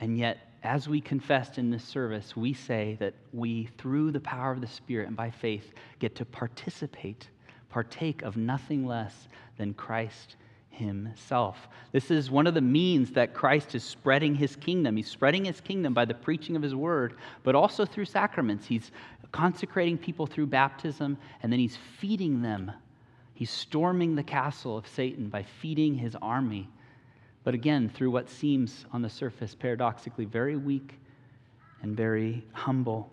and 0.00 0.18
yet, 0.18 0.38
as 0.62 0.88
we 0.88 1.00
confessed 1.00 1.58
in 1.58 1.70
this 1.70 1.84
service, 1.84 2.34
we 2.34 2.54
say 2.54 2.96
that 2.98 3.12
we, 3.32 3.68
through 3.76 4.10
the 4.10 4.20
power 4.20 4.50
of 4.50 4.62
the 4.62 4.66
Spirit 4.66 5.08
and 5.08 5.16
by 5.16 5.30
faith, 5.30 5.74
get 5.98 6.14
to 6.14 6.24
participate, 6.24 7.28
partake 7.74 8.22
of 8.22 8.36
nothing 8.36 8.86
less 8.86 9.26
than 9.58 9.74
Christ 9.74 10.36
himself. 10.70 11.66
This 11.90 12.08
is 12.08 12.30
one 12.30 12.46
of 12.46 12.54
the 12.54 12.60
means 12.60 13.10
that 13.10 13.34
Christ 13.34 13.74
is 13.74 13.82
spreading 13.82 14.36
his 14.36 14.54
kingdom. 14.54 14.96
He's 14.96 15.10
spreading 15.10 15.44
his 15.44 15.60
kingdom 15.60 15.92
by 15.92 16.04
the 16.04 16.14
preaching 16.14 16.54
of 16.54 16.62
his 16.62 16.76
word, 16.76 17.16
but 17.42 17.56
also 17.56 17.84
through 17.84 18.04
sacraments. 18.04 18.64
He's 18.64 18.92
consecrating 19.32 19.98
people 19.98 20.24
through 20.24 20.46
baptism, 20.46 21.18
and 21.42 21.50
then 21.50 21.58
he's 21.58 21.76
feeding 21.98 22.42
them. 22.42 22.70
He's 23.34 23.50
storming 23.50 24.14
the 24.14 24.22
castle 24.22 24.78
of 24.78 24.86
Satan 24.86 25.28
by 25.28 25.42
feeding 25.42 25.96
his 25.96 26.14
army. 26.22 26.68
But 27.42 27.54
again, 27.54 27.88
through 27.88 28.12
what 28.12 28.30
seems 28.30 28.86
on 28.92 29.02
the 29.02 29.10
surface 29.10 29.52
paradoxically 29.52 30.26
very 30.26 30.54
weak 30.54 30.94
and 31.82 31.96
very 31.96 32.44
humble. 32.52 33.10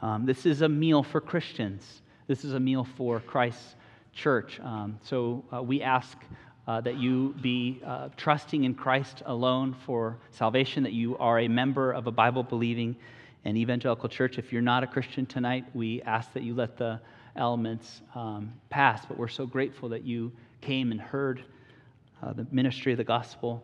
Um, 0.00 0.24
this 0.24 0.46
is 0.46 0.62
a 0.62 0.68
meal 0.70 1.02
for 1.02 1.20
Christians. 1.20 2.00
This 2.26 2.42
is 2.42 2.54
a 2.54 2.60
meal 2.60 2.84
for 2.84 3.20
Christ's 3.20 3.76
church. 4.14 4.58
Um, 4.60 4.98
so 5.02 5.44
uh, 5.52 5.62
we 5.62 5.82
ask 5.82 6.16
uh, 6.66 6.80
that 6.80 6.96
you 6.96 7.34
be 7.42 7.82
uh, 7.84 8.08
trusting 8.16 8.64
in 8.64 8.74
Christ 8.74 9.22
alone 9.26 9.76
for 9.84 10.16
salvation, 10.30 10.84
that 10.84 10.94
you 10.94 11.18
are 11.18 11.40
a 11.40 11.48
member 11.48 11.92
of 11.92 12.06
a 12.06 12.10
Bible 12.10 12.42
believing 12.42 12.96
and 13.44 13.58
evangelical 13.58 14.08
church. 14.08 14.38
If 14.38 14.54
you're 14.54 14.62
not 14.62 14.82
a 14.82 14.86
Christian 14.86 15.26
tonight, 15.26 15.66
we 15.74 16.00
ask 16.00 16.32
that 16.32 16.42
you 16.42 16.54
let 16.54 16.78
the 16.78 16.98
elements 17.36 18.00
um, 18.14 18.54
pass. 18.70 19.04
But 19.04 19.18
we're 19.18 19.28
so 19.28 19.44
grateful 19.44 19.90
that 19.90 20.04
you 20.04 20.32
came 20.62 20.92
and 20.92 21.00
heard 21.02 21.44
uh, 22.22 22.32
the 22.32 22.46
ministry 22.50 22.92
of 22.92 22.96
the 22.96 23.04
gospel. 23.04 23.62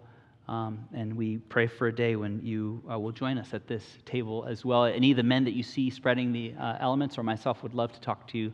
Um, 0.51 0.89
and 0.93 1.17
we 1.17 1.39
pray 1.39 1.69
for 1.69 1.87
a 1.87 1.95
day 1.95 2.17
when 2.17 2.41
you 2.43 2.83
uh, 2.91 2.99
will 2.99 3.13
join 3.13 3.39
us 3.39 3.55
at 3.55 3.69
this 3.69 3.85
table 4.05 4.45
as 4.49 4.65
well. 4.65 4.85
Any 4.85 5.13
of 5.13 5.17
the 5.17 5.23
men 5.23 5.45
that 5.45 5.53
you 5.53 5.63
see 5.63 5.91
spreading 5.91 6.33
the 6.33 6.55
uh, 6.59 6.77
elements 6.81 7.17
or 7.17 7.23
myself 7.23 7.63
would 7.63 7.73
love 7.73 7.93
to 7.93 8.01
talk 8.01 8.27
to 8.33 8.39
you 8.39 8.53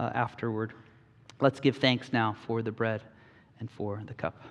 uh, 0.00 0.10
afterward. 0.12 0.72
Let's 1.40 1.60
give 1.60 1.76
thanks 1.76 2.12
now 2.12 2.36
for 2.48 2.62
the 2.62 2.72
bread 2.72 3.00
and 3.60 3.70
for 3.70 4.02
the 4.08 4.14
cup. 4.14 4.42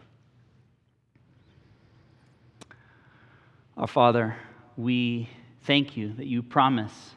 Our 3.75 3.88
Father, 3.88 4.38
we 4.77 5.27
thank 5.63 5.97
you 5.97 6.13
that 6.13 6.27
you 6.27 6.41
promise 6.41 7.12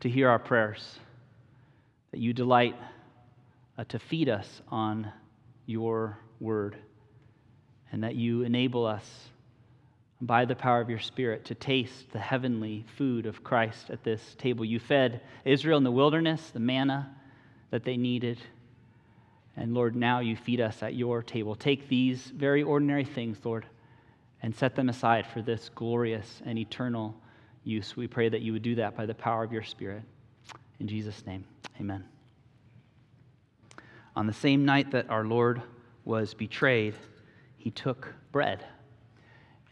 to 0.00 0.10
hear 0.10 0.28
our 0.28 0.38
prayers, 0.38 0.98
that 2.10 2.20
you 2.20 2.34
delight 2.34 2.76
uh, 3.78 3.84
to 3.84 3.98
feed 3.98 4.28
us 4.28 4.60
on 4.68 5.10
your 5.64 6.18
word, 6.40 6.76
and 7.92 8.02
that 8.02 8.14
you 8.14 8.42
enable 8.42 8.86
us 8.86 9.04
by 10.20 10.44
the 10.44 10.56
power 10.56 10.80
of 10.80 10.88
your 10.88 10.98
Spirit 10.98 11.44
to 11.46 11.54
taste 11.54 12.10
the 12.12 12.18
heavenly 12.18 12.84
food 12.96 13.26
of 13.26 13.44
Christ 13.44 13.90
at 13.90 14.02
this 14.02 14.34
table. 14.38 14.64
You 14.64 14.78
fed 14.78 15.20
Israel 15.44 15.78
in 15.78 15.84
the 15.84 15.90
wilderness, 15.90 16.50
the 16.50 16.60
manna 16.60 17.14
that 17.70 17.84
they 17.84 17.96
needed. 17.96 18.38
And 19.56 19.74
Lord, 19.74 19.94
now 19.94 20.20
you 20.20 20.36
feed 20.36 20.60
us 20.60 20.82
at 20.82 20.94
your 20.94 21.22
table. 21.22 21.54
Take 21.54 21.88
these 21.88 22.22
very 22.22 22.62
ordinary 22.62 23.04
things, 23.04 23.38
Lord, 23.44 23.66
and 24.42 24.54
set 24.54 24.74
them 24.74 24.88
aside 24.88 25.26
for 25.26 25.42
this 25.42 25.70
glorious 25.74 26.42
and 26.44 26.58
eternal 26.58 27.14
use. 27.64 27.96
We 27.96 28.06
pray 28.06 28.28
that 28.28 28.42
you 28.42 28.52
would 28.52 28.62
do 28.62 28.76
that 28.76 28.96
by 28.96 29.06
the 29.06 29.14
power 29.14 29.44
of 29.44 29.52
your 29.52 29.64
Spirit. 29.64 30.02
In 30.80 30.88
Jesus' 30.88 31.24
name, 31.26 31.44
amen. 31.80 32.04
On 34.14 34.26
the 34.26 34.32
same 34.32 34.64
night 34.64 34.92
that 34.92 35.10
our 35.10 35.24
Lord 35.24 35.62
was 36.04 36.32
betrayed, 36.32 36.94
he 37.66 37.72
took 37.72 38.14
bread. 38.30 38.64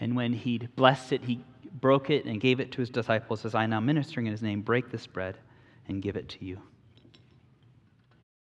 And 0.00 0.16
when 0.16 0.32
he'd 0.32 0.68
blessed 0.74 1.12
it, 1.12 1.22
he 1.22 1.44
broke 1.80 2.10
it 2.10 2.24
and 2.24 2.40
gave 2.40 2.58
it 2.58 2.72
to 2.72 2.80
his 2.80 2.90
disciples, 2.90 3.44
as 3.44 3.54
I 3.54 3.66
now 3.66 3.78
ministering 3.78 4.26
in 4.26 4.32
his 4.32 4.42
name, 4.42 4.62
break 4.62 4.90
this 4.90 5.06
bread 5.06 5.38
and 5.86 6.02
give 6.02 6.16
it 6.16 6.28
to 6.30 6.44
you. 6.44 6.60